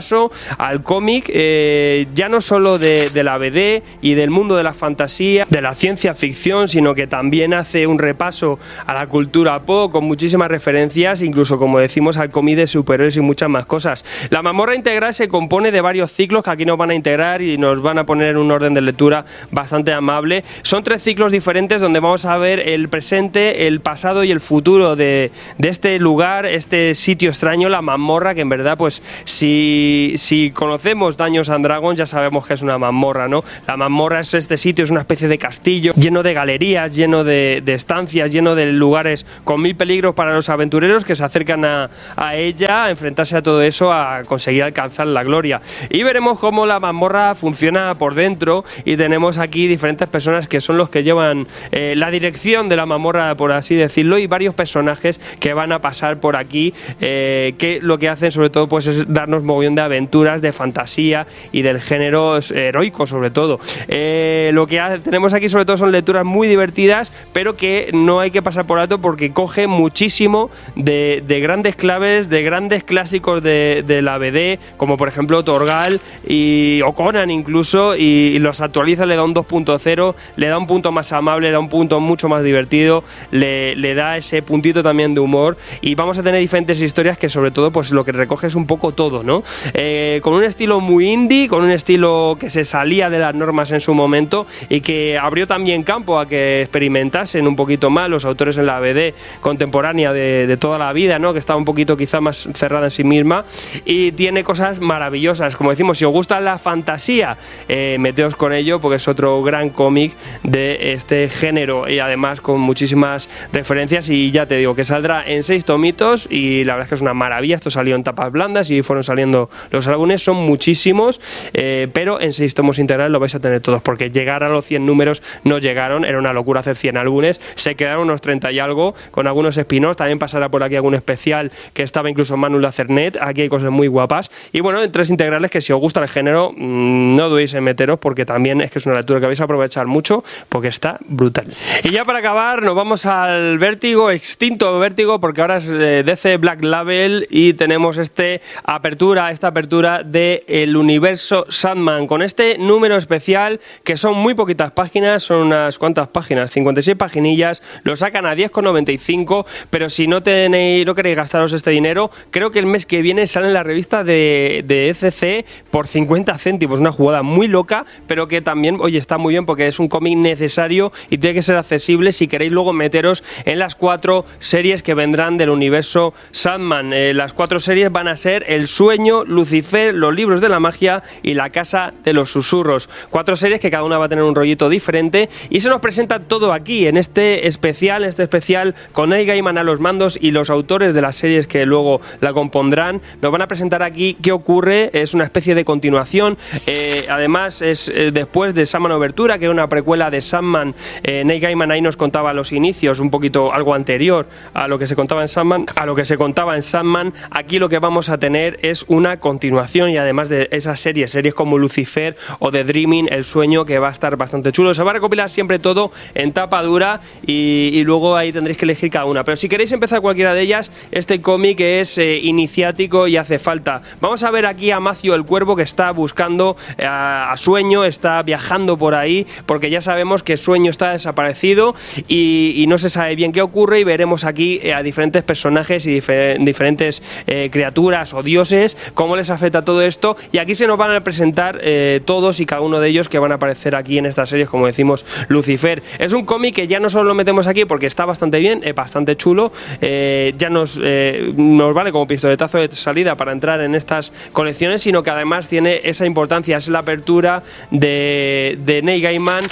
al 0.57 0.83
cómic, 0.83 1.25
eh, 1.33 2.07
ya 2.15 2.29
no 2.29 2.41
solo 2.41 2.79
de, 2.79 3.09
la 3.23 3.37
BD 3.37 3.83
y 4.01 4.15
del 4.15 4.29
mundo 4.29 4.55
de 4.55 4.63
la 4.63 4.73
fantasía, 4.73 5.45
de 5.49 5.61
la 5.61 5.75
ciencia 5.75 6.13
ficción, 6.13 6.67
sino 6.67 6.95
que 6.95 7.07
también 7.07 7.53
hace 7.53 7.85
un 7.87 7.99
repaso 7.99 8.57
a 8.87 8.93
la 8.93 9.07
cultura 9.07 9.59
pop 9.61 9.91
con 9.91 10.05
muchísimas 10.05 10.49
referencias, 10.49 11.21
incluso 11.21 11.57
como 11.57 11.79
decimos 11.79 12.17
al 12.17 12.31
cómic 12.31 12.55
de 12.55 12.67
superhéroes 12.67 13.17
y 13.17 13.21
muchas 13.21 13.49
más 13.49 13.65
cosas. 13.65 14.03
La 14.29 14.41
mamorra 14.41 14.75
integral 14.75 15.13
se 15.13 15.27
compone 15.27 15.71
de 15.71 15.81
varios 15.81 16.11
ciclos 16.11 16.43
que 16.43 16.49
aquí 16.49 16.65
nos 16.65 16.77
van 16.77 16.91
a 16.91 16.95
integrar 16.95 17.41
y 17.41 17.57
nos 17.57 17.81
van 17.81 17.99
a 17.99 18.05
poner 18.05 18.29
en 18.29 18.37
un 18.37 18.51
orden 18.51 18.73
de 18.73 18.81
lectura 18.81 19.25
bastante 19.51 19.93
amable. 19.93 20.43
Son 20.63 20.83
tres 20.83 21.03
ciclos 21.03 21.31
diferentes 21.31 21.81
donde 21.81 21.99
vamos 21.99 22.25
a 22.25 22.37
ver 22.37 22.59
el 22.59 22.89
presente, 22.89 23.67
el 23.67 23.81
pasado 23.81 24.23
y 24.23 24.31
el 24.31 24.41
futuro 24.41 24.95
de, 24.95 25.31
este 25.59 25.99
lugar, 25.99 26.45
este 26.45 26.93
sitio 26.93 27.29
extraño, 27.29 27.69
la 27.69 27.81
mazmorra, 27.81 28.35
que 28.35 28.41
en 28.41 28.49
verdad, 28.49 28.77
pues 28.77 29.01
si, 29.25 29.90
si 30.17 30.51
conocemos 30.51 31.17
Daños 31.17 31.49
and 31.49 31.65
Dragons 31.65 31.97
ya 31.97 32.05
sabemos 32.05 32.45
que 32.45 32.53
es 32.53 32.61
una 32.61 32.77
mazmorra, 32.77 33.27
¿no? 33.27 33.43
La 33.67 33.77
mazmorra 33.77 34.19
es 34.19 34.33
este 34.33 34.57
sitio, 34.57 34.83
es 34.83 34.91
una 34.91 35.01
especie 35.01 35.27
de 35.27 35.37
castillo 35.37 35.93
lleno 35.93 36.23
de 36.23 36.33
galerías, 36.33 36.95
lleno 36.95 37.23
de, 37.23 37.63
estancias, 37.65 38.31
lleno 38.31 38.55
de 38.55 38.67
lugares 38.67 39.25
con 39.43 39.61
mil 39.61 39.75
peligros 39.75 40.15
para 40.15 40.33
los 40.33 40.49
aventureros 40.49 41.05
que 41.05 41.15
se 41.15 41.23
acercan 41.23 41.65
a, 41.65 41.89
a 42.15 42.35
ella, 42.35 42.85
a 42.85 42.89
enfrentarse 42.89 43.37
a 43.37 43.41
todo 43.41 43.61
eso, 43.61 43.93
a 43.93 44.23
conseguir 44.25 44.63
alcanzar 44.63 45.07
la 45.07 45.23
gloria. 45.23 45.61
Y 45.89 46.03
veremos 46.03 46.39
cómo 46.39 46.65
la 46.65 46.79
mazmorra 46.79 47.35
funciona 47.35 47.95
por 47.97 48.15
dentro 48.15 48.63
y 48.85 48.97
tenemos 48.97 49.37
aquí 49.37 49.67
diferentes 49.67 50.07
personas 50.07 50.47
que 50.47 50.61
son 50.61 50.77
los 50.77 50.89
que 50.89 51.03
llevan 51.03 51.47
eh, 51.71 51.93
la 51.95 52.11
dirección 52.11 52.69
de 52.69 52.75
la 52.75 52.85
mazmorra, 52.85 53.35
por 53.35 53.51
así 53.51 53.75
decirlo, 53.75 54.17
y 54.17 54.27
varios 54.27 54.53
personajes 54.53 55.19
que 55.39 55.53
van 55.53 55.71
a 55.71 55.79
pasar 55.79 56.19
por 56.19 56.35
aquí, 56.35 56.73
eh, 56.99 57.55
que 57.57 57.79
lo 57.81 57.97
que 57.97 58.09
hacen 58.09 58.31
sobre 58.31 58.49
todo 58.49 58.67
pues 58.67 58.87
es 58.87 59.11
darnos 59.11 59.43
mogollón 59.43 59.70
de 59.75 59.81
aventuras, 59.81 60.41
de 60.41 60.51
fantasía 60.51 61.27
y 61.51 61.61
del 61.61 61.81
género 61.81 62.39
heroico 62.53 63.05
sobre 63.05 63.31
todo. 63.31 63.59
Eh, 63.87 64.51
lo 64.53 64.67
que 64.67 64.81
tenemos 65.03 65.33
aquí 65.33 65.49
sobre 65.49 65.65
todo 65.65 65.77
son 65.77 65.91
lecturas 65.91 66.25
muy 66.25 66.47
divertidas, 66.47 67.11
pero 67.33 67.55
que 67.55 67.89
no 67.93 68.19
hay 68.19 68.31
que 68.31 68.41
pasar 68.41 68.65
por 68.65 68.79
alto 68.79 68.99
porque 68.99 69.31
coge 69.31 69.67
muchísimo 69.67 70.49
de, 70.75 71.23
grandes 71.41 71.75
claves, 71.75 72.29
de 72.29 72.43
grandes 72.43 72.83
clásicos 72.83 73.41
de, 73.43 74.01
la 74.01 74.17
BD, 74.17 74.59
como 74.77 74.97
por 74.97 75.07
ejemplo 75.07 75.43
Torgal 75.43 76.01
y 76.27 76.81
o 76.83 76.93
Conan 76.93 77.29
incluso, 77.29 77.95
y, 77.95 78.39
los 78.39 78.61
actualiza, 78.61 79.05
le 79.05 79.15
da 79.15 79.23
un 79.23 79.35
2.0, 79.35 80.15
le 80.35 80.47
da 80.47 80.57
un 80.57 80.67
punto 80.67 80.91
más 80.91 81.11
amable, 81.13 81.47
le 81.47 81.51
da 81.51 81.59
un 81.59 81.69
punto 81.69 81.99
mucho 81.99 82.27
más 82.27 82.43
divertido, 82.43 83.03
le, 83.31 83.75
le, 83.75 83.93
da 83.93 84.17
ese 84.17 84.41
puntito 84.41 84.81
también 84.81 85.13
de 85.13 85.19
humor 85.19 85.57
y 85.81 85.95
vamos 85.95 86.17
a 86.17 86.23
tener 86.23 86.39
diferentes 86.39 86.81
historias 86.81 87.17
que 87.17 87.29
sobre 87.29 87.51
todo 87.51 87.71
pues 87.71 87.91
lo 87.91 88.03
que 88.03 88.11
recoge 88.11 88.47
es 88.47 88.55
un 88.55 88.65
poco 88.65 88.93
todo, 88.93 89.23
¿no? 89.23 89.43
Eh, 89.73 90.19
con 90.23 90.33
un 90.33 90.43
estilo 90.43 90.79
muy 90.79 91.09
indie, 91.09 91.47
con 91.47 91.63
un 91.63 91.71
estilo 91.71 92.37
que 92.39 92.49
se 92.49 92.63
salía 92.63 93.09
de 93.09 93.19
las 93.19 93.35
normas 93.35 93.71
en 93.71 93.79
su 93.79 93.93
momento 93.93 94.47
y 94.69 94.81
que 94.81 95.17
abrió 95.17 95.47
también 95.47 95.83
campo 95.83 96.19
a 96.19 96.27
que 96.27 96.61
experimentasen 96.61 97.47
un 97.47 97.55
poquito 97.55 97.89
más 97.89 98.09
los 98.09 98.25
autores 98.25 98.57
en 98.57 98.65
la 98.65 98.79
BD 98.79 99.13
contemporánea 99.39 100.13
de, 100.13 100.57
toda 100.59 100.77
la 100.77 100.93
vida, 100.93 101.17
¿no? 101.17 101.33
Que 101.33 101.39
estaba 101.39 101.57
un 101.57 101.65
poquito 101.65 101.97
quizá 101.97 102.21
más 102.21 102.49
cerrada 102.53 102.87
en 102.87 102.91
sí 102.91 103.03
misma. 103.03 103.45
Y 103.85 104.11
tiene 104.11 104.43
cosas 104.43 104.79
maravillosas, 104.79 105.55
como 105.55 105.71
decimos, 105.71 105.97
si 105.97 106.05
os 106.05 106.11
gusta 106.11 106.39
la 106.39 106.57
fantasía, 106.59 107.37
eh, 107.67 107.97
meteos 107.99 108.35
con 108.35 108.53
ello 108.53 108.79
porque 108.79 108.97
es 108.97 109.07
otro 109.07 109.41
gran 109.43 109.69
cómic 109.69 110.13
de 110.43 110.93
este 110.93 111.29
género. 111.29 111.89
Y 111.89 111.99
además 111.99 112.41
con 112.41 112.59
muchísimas 112.59 113.29
referencias. 113.53 114.09
Y 114.09 114.31
ya 114.31 114.45
te 114.45 114.57
digo 114.57 114.75
que 114.75 114.83
saldrá 114.83 115.23
en 115.25 115.43
seis 115.43 115.65
tomitos 115.65 116.27
y 116.29 116.63
la 116.63 116.73
verdad 116.73 116.85
es 116.85 116.89
que 116.89 116.95
es 116.95 117.01
una 117.01 117.13
maravilla, 117.13 117.55
esto 117.55 117.69
salió 117.69 117.95
en 117.95 118.03
tapas 118.03 118.31
blandas 118.31 118.71
y 118.71 118.81
fueron 118.81 119.03
saliendo 119.03 119.49
los 119.69 119.87
álbumes, 119.87 120.23
son 120.23 120.37
muchísimos, 120.37 121.19
eh, 121.53 121.87
pero 121.93 122.19
en 122.21 122.33
seis 122.33 122.53
tomos 122.53 122.79
integrales 122.79 123.11
lo 123.11 123.19
vais 123.19 123.35
a 123.35 123.39
tener 123.39 123.61
todos 123.61 123.81
porque 123.81 124.09
llegar 124.09 124.43
a 124.43 124.49
los 124.49 124.65
100 124.65 124.85
números 124.85 125.21
no 125.43 125.57
llegaron, 125.57 126.05
era 126.05 126.17
una 126.17 126.33
locura 126.33 126.59
hacer 126.59 126.75
100 126.75 126.97
álbumes, 126.97 127.41
se 127.55 127.75
quedaron 127.75 128.03
unos 128.03 128.21
30 128.21 128.51
y 128.51 128.59
algo 128.59 128.95
con 129.11 129.27
algunos 129.27 129.57
espinos, 129.57 129.97
también 129.97 130.19
pasará 130.19 130.49
por 130.49 130.63
aquí 130.63 130.75
algún 130.75 130.95
especial 130.95 131.51
que 131.73 131.83
estaba 131.83 132.09
incluso 132.09 132.37
Manu 132.37 132.59
Lacernet, 132.59 133.17
aquí 133.21 133.41
hay 133.41 133.49
cosas 133.49 133.71
muy 133.71 133.87
guapas 133.87 134.31
y 134.51 134.59
bueno, 134.61 134.81
en 134.81 134.91
tres 134.91 135.09
integrales 135.09 135.51
que 135.51 135.61
si 135.61 135.73
os 135.73 135.79
gusta 135.79 136.01
el 136.01 136.09
género 136.09 136.51
mm, 136.55 137.15
no 137.15 137.29
dudéis 137.29 137.53
en 137.53 137.63
meteros 137.63 137.99
porque 137.99 138.25
también 138.25 138.61
es 138.61 138.71
que 138.71 138.79
es 138.79 138.85
una 138.85 138.95
lectura 138.95 139.19
que 139.19 139.27
vais 139.27 139.41
a 139.41 139.43
aprovechar 139.43 139.87
mucho 139.87 140.23
porque 140.49 140.67
está 140.67 140.97
brutal. 141.05 141.47
Y 141.83 141.89
ya 141.89 142.05
para 142.05 142.19
acabar 142.19 142.61
nos 142.61 142.75
vamos 142.75 143.05
al 143.05 143.57
vértigo, 143.57 144.11
extinto 144.11 144.79
vértigo 144.79 145.19
porque 145.19 145.41
ahora 145.41 145.57
es 145.57 145.67
DC 145.67 146.37
Black 146.37 146.63
Label 146.63 147.27
y 147.29 147.53
tenemos 147.53 147.97
este 147.97 148.41
apertura, 148.63 149.31
esta 149.41 149.47
apertura 149.47 150.03
del 150.03 150.43
el 150.45 150.77
universo 150.77 151.47
Sandman 151.49 152.05
con 152.05 152.21
este 152.21 152.59
número 152.59 152.95
especial 152.95 153.59
que 153.83 153.97
son 153.97 154.13
muy 154.15 154.35
poquitas 154.35 154.71
páginas, 154.71 155.23
son 155.23 155.47
unas 155.47 155.79
cuantas 155.79 156.09
páginas, 156.09 156.51
56 156.51 156.95
paginillas, 156.95 157.63
lo 157.83 157.95
sacan 157.95 158.27
a 158.27 158.35
10,95 158.35 159.47
pero 159.71 159.89
si 159.89 160.05
no 160.05 160.21
tenéis, 160.21 160.85
no 160.85 160.93
queréis 160.93 161.17
gastaros 161.17 161.53
este 161.53 161.71
dinero, 161.71 162.11
creo 162.29 162.51
que 162.51 162.59
el 162.59 162.67
mes 162.67 162.85
que 162.85 163.01
viene 163.01 163.25
sale 163.25 163.47
en 163.47 163.55
la 163.55 163.63
revista 163.63 164.03
de, 164.03 164.63
de 164.67 164.89
ECC 164.89 165.43
por 165.71 165.87
50 165.87 166.37
céntimos, 166.37 166.79
una 166.79 166.91
jugada 166.91 167.23
muy 167.23 167.47
loca, 167.47 167.87
pero 168.05 168.27
que 168.27 168.41
también, 168.41 168.77
oye, 168.79 168.99
está 168.99 169.17
muy 169.17 169.33
bien 169.33 169.47
porque 169.47 169.65
es 169.65 169.79
un 169.79 169.87
cómic 169.87 170.19
necesario 170.19 170.91
y 171.09 171.17
tiene 171.17 171.33
que 171.33 171.41
ser 171.41 171.55
accesible 171.55 172.11
si 172.11 172.27
queréis 172.27 172.51
luego 172.51 172.73
meteros 172.73 173.23
en 173.45 173.57
las 173.57 173.73
cuatro 173.73 174.23
series 174.37 174.83
que 174.83 174.93
vendrán 174.93 175.39
del 175.39 175.49
universo 175.49 176.13
Sandman. 176.29 176.93
Eh, 176.93 177.15
las 177.15 177.33
cuatro 177.33 177.59
series 177.59 177.91
van 177.91 178.07
a 178.07 178.15
ser 178.15 178.45
El 178.47 178.67
Sueño, 178.67 179.23
Lucifer, 179.31 179.93
Los 179.93 180.13
Libros 180.13 180.41
de 180.41 180.49
la 180.49 180.59
Magia 180.59 181.03
y 181.23 181.33
La 181.33 181.49
Casa 181.49 181.93
de 182.03 182.13
los 182.13 182.31
Susurros. 182.31 182.89
Cuatro 183.09 183.35
series 183.35 183.59
que 183.59 183.71
cada 183.71 183.83
una 183.83 183.97
va 183.97 184.05
a 184.05 184.09
tener 184.09 184.23
un 184.23 184.35
rollito 184.35 184.69
diferente 184.69 185.29
y 185.49 185.59
se 185.59 185.69
nos 185.69 185.81
presenta 185.81 186.19
todo 186.19 186.53
aquí 186.53 186.87
en 186.87 186.97
este 186.97 187.47
especial, 187.47 188.03
este 188.03 188.23
especial 188.23 188.75
con 188.91 189.09
Neil 189.09 189.27
Gaiman 189.27 189.57
a 189.57 189.63
los 189.63 189.79
mandos 189.79 190.17
y 190.21 190.31
los 190.31 190.49
autores 190.49 190.93
de 190.93 191.01
las 191.01 191.15
series 191.15 191.47
que 191.47 191.65
luego 191.65 192.01
la 192.19 192.33
compondrán. 192.33 193.01
Nos 193.21 193.31
van 193.31 193.41
a 193.41 193.47
presentar 193.47 193.83
aquí 193.83 194.15
qué 194.21 194.31
ocurre, 194.31 194.89
es 194.93 195.13
una 195.13 195.23
especie 195.23 195.55
de 195.55 195.65
continuación. 195.65 196.37
Eh, 196.67 197.05
además, 197.09 197.61
es 197.61 197.89
eh, 197.89 198.11
después 198.11 198.53
de 198.53 198.65
Sandman 198.65 198.91
Obertura, 198.91 199.39
que 199.39 199.45
es 199.45 199.51
una 199.51 199.67
precuela 199.67 200.09
de 200.09 200.21
Sandman. 200.21 200.75
Eh, 201.03 201.23
Neil 201.23 201.41
Gaiman 201.41 201.71
ahí 201.71 201.81
nos 201.81 201.97
contaba 201.97 202.33
los 202.33 202.51
inicios, 202.51 202.99
un 202.99 203.09
poquito 203.09 203.53
algo 203.53 203.73
anterior 203.73 204.27
a 204.53 204.67
lo 204.67 204.77
que 204.77 204.87
se 204.87 204.95
contaba 204.95 205.21
en 205.21 205.27
Sandman. 205.27 205.65
A 205.75 205.85
lo 205.85 205.95
que 205.95 206.05
se 206.05 206.17
contaba 206.17 206.55
en 206.55 206.61
Sandman, 206.61 207.13
aquí 207.29 207.59
lo 207.59 207.69
que 207.69 207.79
vamos 207.79 208.09
a 208.09 208.17
tener 208.17 208.59
es 208.61 208.85
una 208.87 209.17
continuación 209.21 209.89
y 209.91 209.97
además 209.97 210.27
de 210.27 210.49
esas 210.51 210.81
series, 210.81 211.11
series 211.11 211.33
como 211.33 211.57
Lucifer 211.57 212.17
o 212.39 212.51
The 212.51 212.65
Dreaming, 212.65 213.07
El 213.09 213.23
Sueño, 213.23 213.63
que 213.63 213.79
va 213.79 213.87
a 213.87 213.91
estar 213.91 214.17
bastante 214.17 214.51
chulo. 214.51 214.73
Se 214.73 214.83
va 214.83 214.91
a 214.91 214.95
recopilar 214.95 215.29
siempre 215.29 215.59
todo 215.59 215.91
en 216.13 216.33
tapa 216.33 216.61
dura 216.61 216.99
y, 217.25 217.81
luego 217.85 218.17
ahí 218.17 218.33
tendréis 218.33 218.57
que 218.57 218.65
elegir 218.65 218.91
cada 218.91 219.05
una. 219.05 219.23
Pero 219.23 219.37
si 219.37 219.47
queréis 219.47 219.71
empezar 219.71 220.01
cualquiera 220.01 220.33
de 220.33 220.41
ellas, 220.41 220.71
este 220.91 221.21
cómic 221.21 221.61
es 221.61 221.97
iniciático 221.97 223.07
y 223.07 223.15
hace 223.15 223.39
falta. 223.39 223.81
Vamos 224.01 224.23
a 224.23 224.31
ver 224.31 224.45
aquí 224.45 224.71
a 224.71 224.81
Macio 224.81 225.15
el 225.15 225.23
Cuervo 225.23 225.55
que 225.55 225.63
está 225.63 225.91
buscando 225.91 226.57
eh, 226.77 226.85
a, 226.87 227.33
Sueño, 227.37 227.85
está 227.85 228.21
viajando 228.23 228.77
por 228.77 228.95
ahí, 228.95 229.25
porque 229.45 229.69
ya 229.69 229.81
sabemos 229.81 230.23
que 230.23 230.37
Sueño 230.37 230.71
está 230.71 230.91
desaparecido 230.91 231.75
y, 232.07 232.65
no 232.67 232.77
se 232.77 232.89
sabe 232.89 233.15
bien 233.15 233.33
qué 233.33 233.41
ocurre 233.41 233.81
y 233.81 233.83
veremos 233.83 234.23
aquí 234.23 234.59
eh, 234.63 234.73
a 234.73 234.81
diferentes 234.81 235.23
personajes 235.23 235.85
y 235.85 235.99
diferentes 236.39 237.03
eh, 237.27 237.49
criaturas 237.51 238.13
o 238.13 238.23
dioses, 238.23 238.77
como 238.93 239.10
cómo 239.11 239.17
les 239.17 239.29
afecta 239.29 239.65
todo 239.65 239.81
esto. 239.81 240.15
Y 240.31 240.37
aquí 240.37 240.55
se 240.55 240.65
nos 240.67 240.77
van 240.77 240.91
a 240.91 241.01
presentar 241.01 241.59
eh, 241.61 241.99
todos 242.05 242.39
y 242.39 242.45
cada 242.45 242.61
uno 242.61 242.79
de 242.79 242.87
ellos 242.87 243.09
que 243.09 243.19
van 243.19 243.33
a 243.33 243.35
aparecer 243.35 243.75
aquí 243.75 243.97
en 243.97 244.05
estas 244.05 244.29
series, 244.29 244.47
como 244.47 244.67
decimos, 244.67 245.05
Lucifer. 245.27 245.83
Es 245.99 246.13
un 246.13 246.23
cómic 246.23 246.55
que 246.55 246.65
ya 246.65 246.79
no 246.79 246.89
solo 246.89 247.09
lo 247.09 247.13
metemos 247.13 247.45
aquí 247.45 247.65
porque 247.65 247.87
está 247.87 248.05
bastante 248.05 248.39
bien, 248.39 248.61
es 248.63 248.73
bastante 248.73 249.17
chulo, 249.17 249.51
eh, 249.81 250.33
ya 250.37 250.49
nos, 250.49 250.79
eh, 250.81 251.33
nos 251.35 251.73
vale 251.73 251.91
como 251.91 252.07
pistoletazo 252.07 252.59
de 252.59 252.71
salida 252.71 253.15
para 253.15 253.33
entrar 253.33 253.59
en 253.59 253.75
estas 253.75 254.13
colecciones, 254.31 254.81
sino 254.81 255.03
que 255.03 255.09
además 255.09 255.49
tiene 255.49 255.81
esa 255.83 256.05
importancia, 256.05 256.55
es 256.55 256.69
la 256.69 256.79
apertura 256.79 257.43
de, 257.69 258.57
de 258.63 258.81
Neil 258.81 259.01
Gaiman 259.01 259.43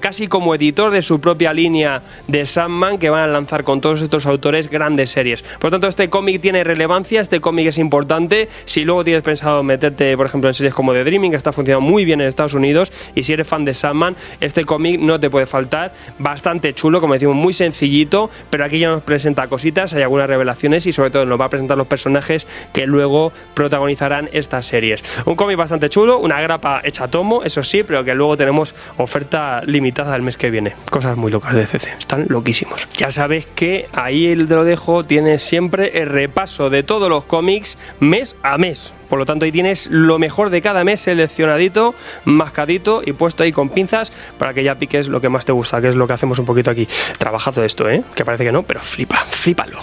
casi 0.00 0.28
como 0.28 0.54
editor 0.54 0.92
de 0.92 1.02
su 1.02 1.20
propia 1.20 1.52
línea 1.52 2.02
de 2.28 2.46
Sandman 2.46 2.98
que 2.98 3.10
van 3.10 3.22
a 3.22 3.26
lanzar 3.26 3.64
con 3.64 3.80
todos 3.80 4.02
estos 4.02 4.26
autores 4.26 4.70
grandes 4.70 5.10
series. 5.10 5.42
Por 5.42 5.72
tanto, 5.72 5.88
este 5.88 6.08
cómic 6.08 6.40
tiene 6.40 6.62
relevancia, 6.62 7.20
este 7.20 7.40
cómic 7.40 7.66
es 7.66 7.78
importante. 7.78 8.48
Si 8.68 8.84
luego 8.84 9.02
tienes 9.02 9.22
pensado 9.22 9.62
meterte, 9.62 10.14
por 10.14 10.26
ejemplo, 10.26 10.50
en 10.50 10.52
series 10.52 10.74
como 10.74 10.92
The 10.92 11.02
Dreaming, 11.02 11.30
que 11.30 11.38
está 11.38 11.52
funcionando 11.52 11.88
muy 11.88 12.04
bien 12.04 12.20
en 12.20 12.28
Estados 12.28 12.52
Unidos, 12.52 12.92
y 13.14 13.22
si 13.22 13.32
eres 13.32 13.48
fan 13.48 13.64
de 13.64 13.72
Sandman, 13.72 14.14
este 14.42 14.66
cómic 14.66 15.00
no 15.00 15.18
te 15.18 15.30
puede 15.30 15.46
faltar. 15.46 15.94
Bastante 16.18 16.74
chulo, 16.74 17.00
como 17.00 17.14
decimos, 17.14 17.34
muy 17.34 17.54
sencillito, 17.54 18.28
pero 18.50 18.66
aquí 18.66 18.78
ya 18.78 18.90
nos 18.90 19.02
presenta 19.02 19.48
cositas, 19.48 19.94
hay 19.94 20.02
algunas 20.02 20.28
revelaciones 20.28 20.86
y 20.86 20.92
sobre 20.92 21.08
todo 21.08 21.24
nos 21.24 21.40
va 21.40 21.46
a 21.46 21.48
presentar 21.48 21.78
los 21.78 21.86
personajes 21.86 22.46
que 22.74 22.86
luego 22.86 23.32
protagonizarán 23.54 24.28
estas 24.34 24.66
series. 24.66 25.02
Un 25.24 25.34
cómic 25.34 25.56
bastante 25.56 25.88
chulo, 25.88 26.18
una 26.18 26.38
grapa 26.42 26.82
hecha 26.84 27.04
a 27.04 27.08
tomo, 27.08 27.44
eso 27.44 27.62
sí, 27.62 27.84
pero 27.84 28.04
que 28.04 28.14
luego 28.14 28.36
tenemos 28.36 28.74
oferta 28.98 29.62
limitada 29.64 30.14
el 30.14 30.20
mes 30.20 30.36
que 30.36 30.50
viene. 30.50 30.74
Cosas 30.90 31.16
muy 31.16 31.32
locas 31.32 31.54
de 31.54 31.66
CC, 31.66 31.94
están 31.98 32.26
loquísimos. 32.28 32.86
Ya 32.94 33.10
sabes 33.10 33.46
que 33.46 33.86
ahí 33.94 34.36
te 34.36 34.54
lo 34.54 34.64
dejo, 34.64 35.04
tienes 35.04 35.42
siempre 35.42 36.02
el 36.02 36.10
repaso 36.10 36.68
de 36.68 36.82
todos 36.82 37.08
los 37.08 37.24
cómics 37.24 37.78
mes 38.00 38.36
a 38.42 38.47
mes. 38.56 38.92
Por 39.08 39.18
lo 39.18 39.26
tanto, 39.26 39.44
ahí 39.44 39.52
tienes 39.52 39.88
lo 39.90 40.18
mejor 40.18 40.50
de 40.50 40.62
cada 40.62 40.84
mes 40.84 41.00
seleccionadito, 41.00 41.94
mascadito 42.24 43.02
y 43.04 43.12
puesto 43.12 43.42
ahí 43.42 43.52
con 43.52 43.68
pinzas 43.68 44.12
para 44.38 44.54
que 44.54 44.62
ya 44.62 44.76
piques 44.76 45.08
lo 45.08 45.20
que 45.20 45.28
más 45.28 45.44
te 45.44 45.52
gusta, 45.52 45.80
que 45.80 45.88
es 45.88 45.96
lo 45.96 46.06
que 46.06 46.12
hacemos 46.12 46.38
un 46.38 46.46
poquito 46.46 46.70
aquí. 46.70 46.88
Trabajazo 47.18 47.64
esto, 47.64 47.88
¿eh? 47.90 48.02
Que 48.14 48.24
parece 48.24 48.44
que 48.44 48.52
no, 48.52 48.62
pero 48.62 48.80
flipa, 48.80 49.16
flipalo. 49.16 49.78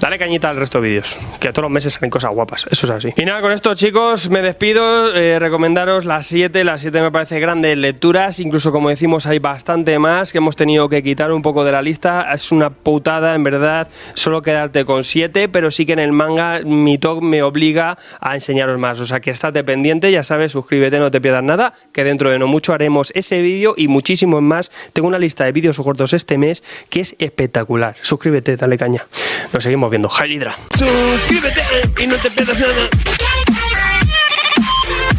Dale 0.00 0.18
cañita 0.18 0.48
al 0.48 0.56
resto 0.56 0.80
de 0.80 0.88
vídeos, 0.88 1.20
que 1.40 1.52
todos 1.52 1.64
los 1.64 1.70
meses 1.70 1.92
salen 1.92 2.08
cosas 2.08 2.32
guapas, 2.32 2.66
eso 2.70 2.86
es 2.86 2.90
así. 2.90 3.12
Y 3.18 3.24
nada, 3.26 3.42
con 3.42 3.52
esto, 3.52 3.74
chicos, 3.74 4.30
me 4.30 4.40
despido. 4.40 5.14
Eh, 5.14 5.38
recomendaros 5.38 6.06
las 6.06 6.26
7, 6.26 6.64
las 6.64 6.80
7 6.80 7.02
me 7.02 7.10
parece 7.10 7.38
grandes 7.38 7.76
lecturas, 7.76 8.40
incluso 8.40 8.72
como 8.72 8.88
decimos, 8.88 9.26
hay 9.26 9.40
bastante 9.40 9.98
más 9.98 10.32
que 10.32 10.38
hemos 10.38 10.56
tenido 10.56 10.88
que 10.88 11.02
quitar 11.02 11.32
un 11.32 11.42
poco 11.42 11.64
de 11.64 11.72
la 11.72 11.82
lista. 11.82 12.32
Es 12.32 12.50
una 12.50 12.70
putada, 12.70 13.34
en 13.34 13.44
verdad, 13.44 13.88
solo 14.14 14.40
quedarte 14.40 14.86
con 14.86 15.04
7, 15.04 15.50
pero 15.50 15.70
sí 15.70 15.84
que 15.84 15.92
en 15.92 15.98
el 15.98 16.12
manga 16.12 16.60
mi 16.64 16.96
talk 16.96 17.20
me 17.20 17.42
obliga 17.42 17.98
a 18.20 18.34
enseñar 18.34 18.74
más. 18.78 19.00
O 19.00 19.06
sea 19.06 19.20
que 19.20 19.30
estate 19.30 19.64
pendiente, 19.64 20.10
ya 20.10 20.22
sabes, 20.22 20.52
suscríbete, 20.52 20.98
no 20.98 21.10
te 21.10 21.20
pierdas 21.20 21.44
nada, 21.44 21.74
que 21.92 22.04
dentro 22.04 22.30
de 22.30 22.38
no 22.38 22.46
mucho 22.46 22.72
haremos 22.72 23.12
ese 23.14 23.42
vídeo 23.42 23.74
y 23.76 23.88
muchísimos 23.88 24.40
más. 24.40 24.70
Tengo 24.94 25.08
una 25.08 25.18
lista 25.18 25.44
de 25.44 25.52
vídeos 25.52 25.76
cortos 25.76 26.14
este 26.14 26.38
mes 26.38 26.62
que 26.88 27.00
es 27.00 27.16
espectacular. 27.18 27.96
Suscríbete, 28.00 28.56
dale 28.56 28.78
caña. 28.78 29.04
Nos 29.52 29.62
seguimos 29.62 29.89
viendo. 29.90 30.08
Hydra. 30.08 30.56
Suscríbete 30.78 31.62
y 31.98 32.06
no 32.06 32.16
te 32.16 32.30
pierdas 32.30 32.58
nada. 32.58 32.88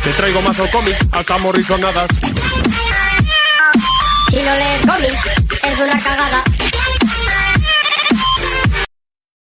Te 0.03 0.09
traigo 0.13 0.41
mazo 0.41 0.67
cómic, 0.71 0.95
hasta 1.11 1.37
morrisonadas. 1.37 2.07
Si 4.29 4.37
no 4.37 4.55
lees 4.55 4.81
cómic, 4.87 5.61
es 5.63 5.79
una 5.79 6.01
cagada. 6.01 6.43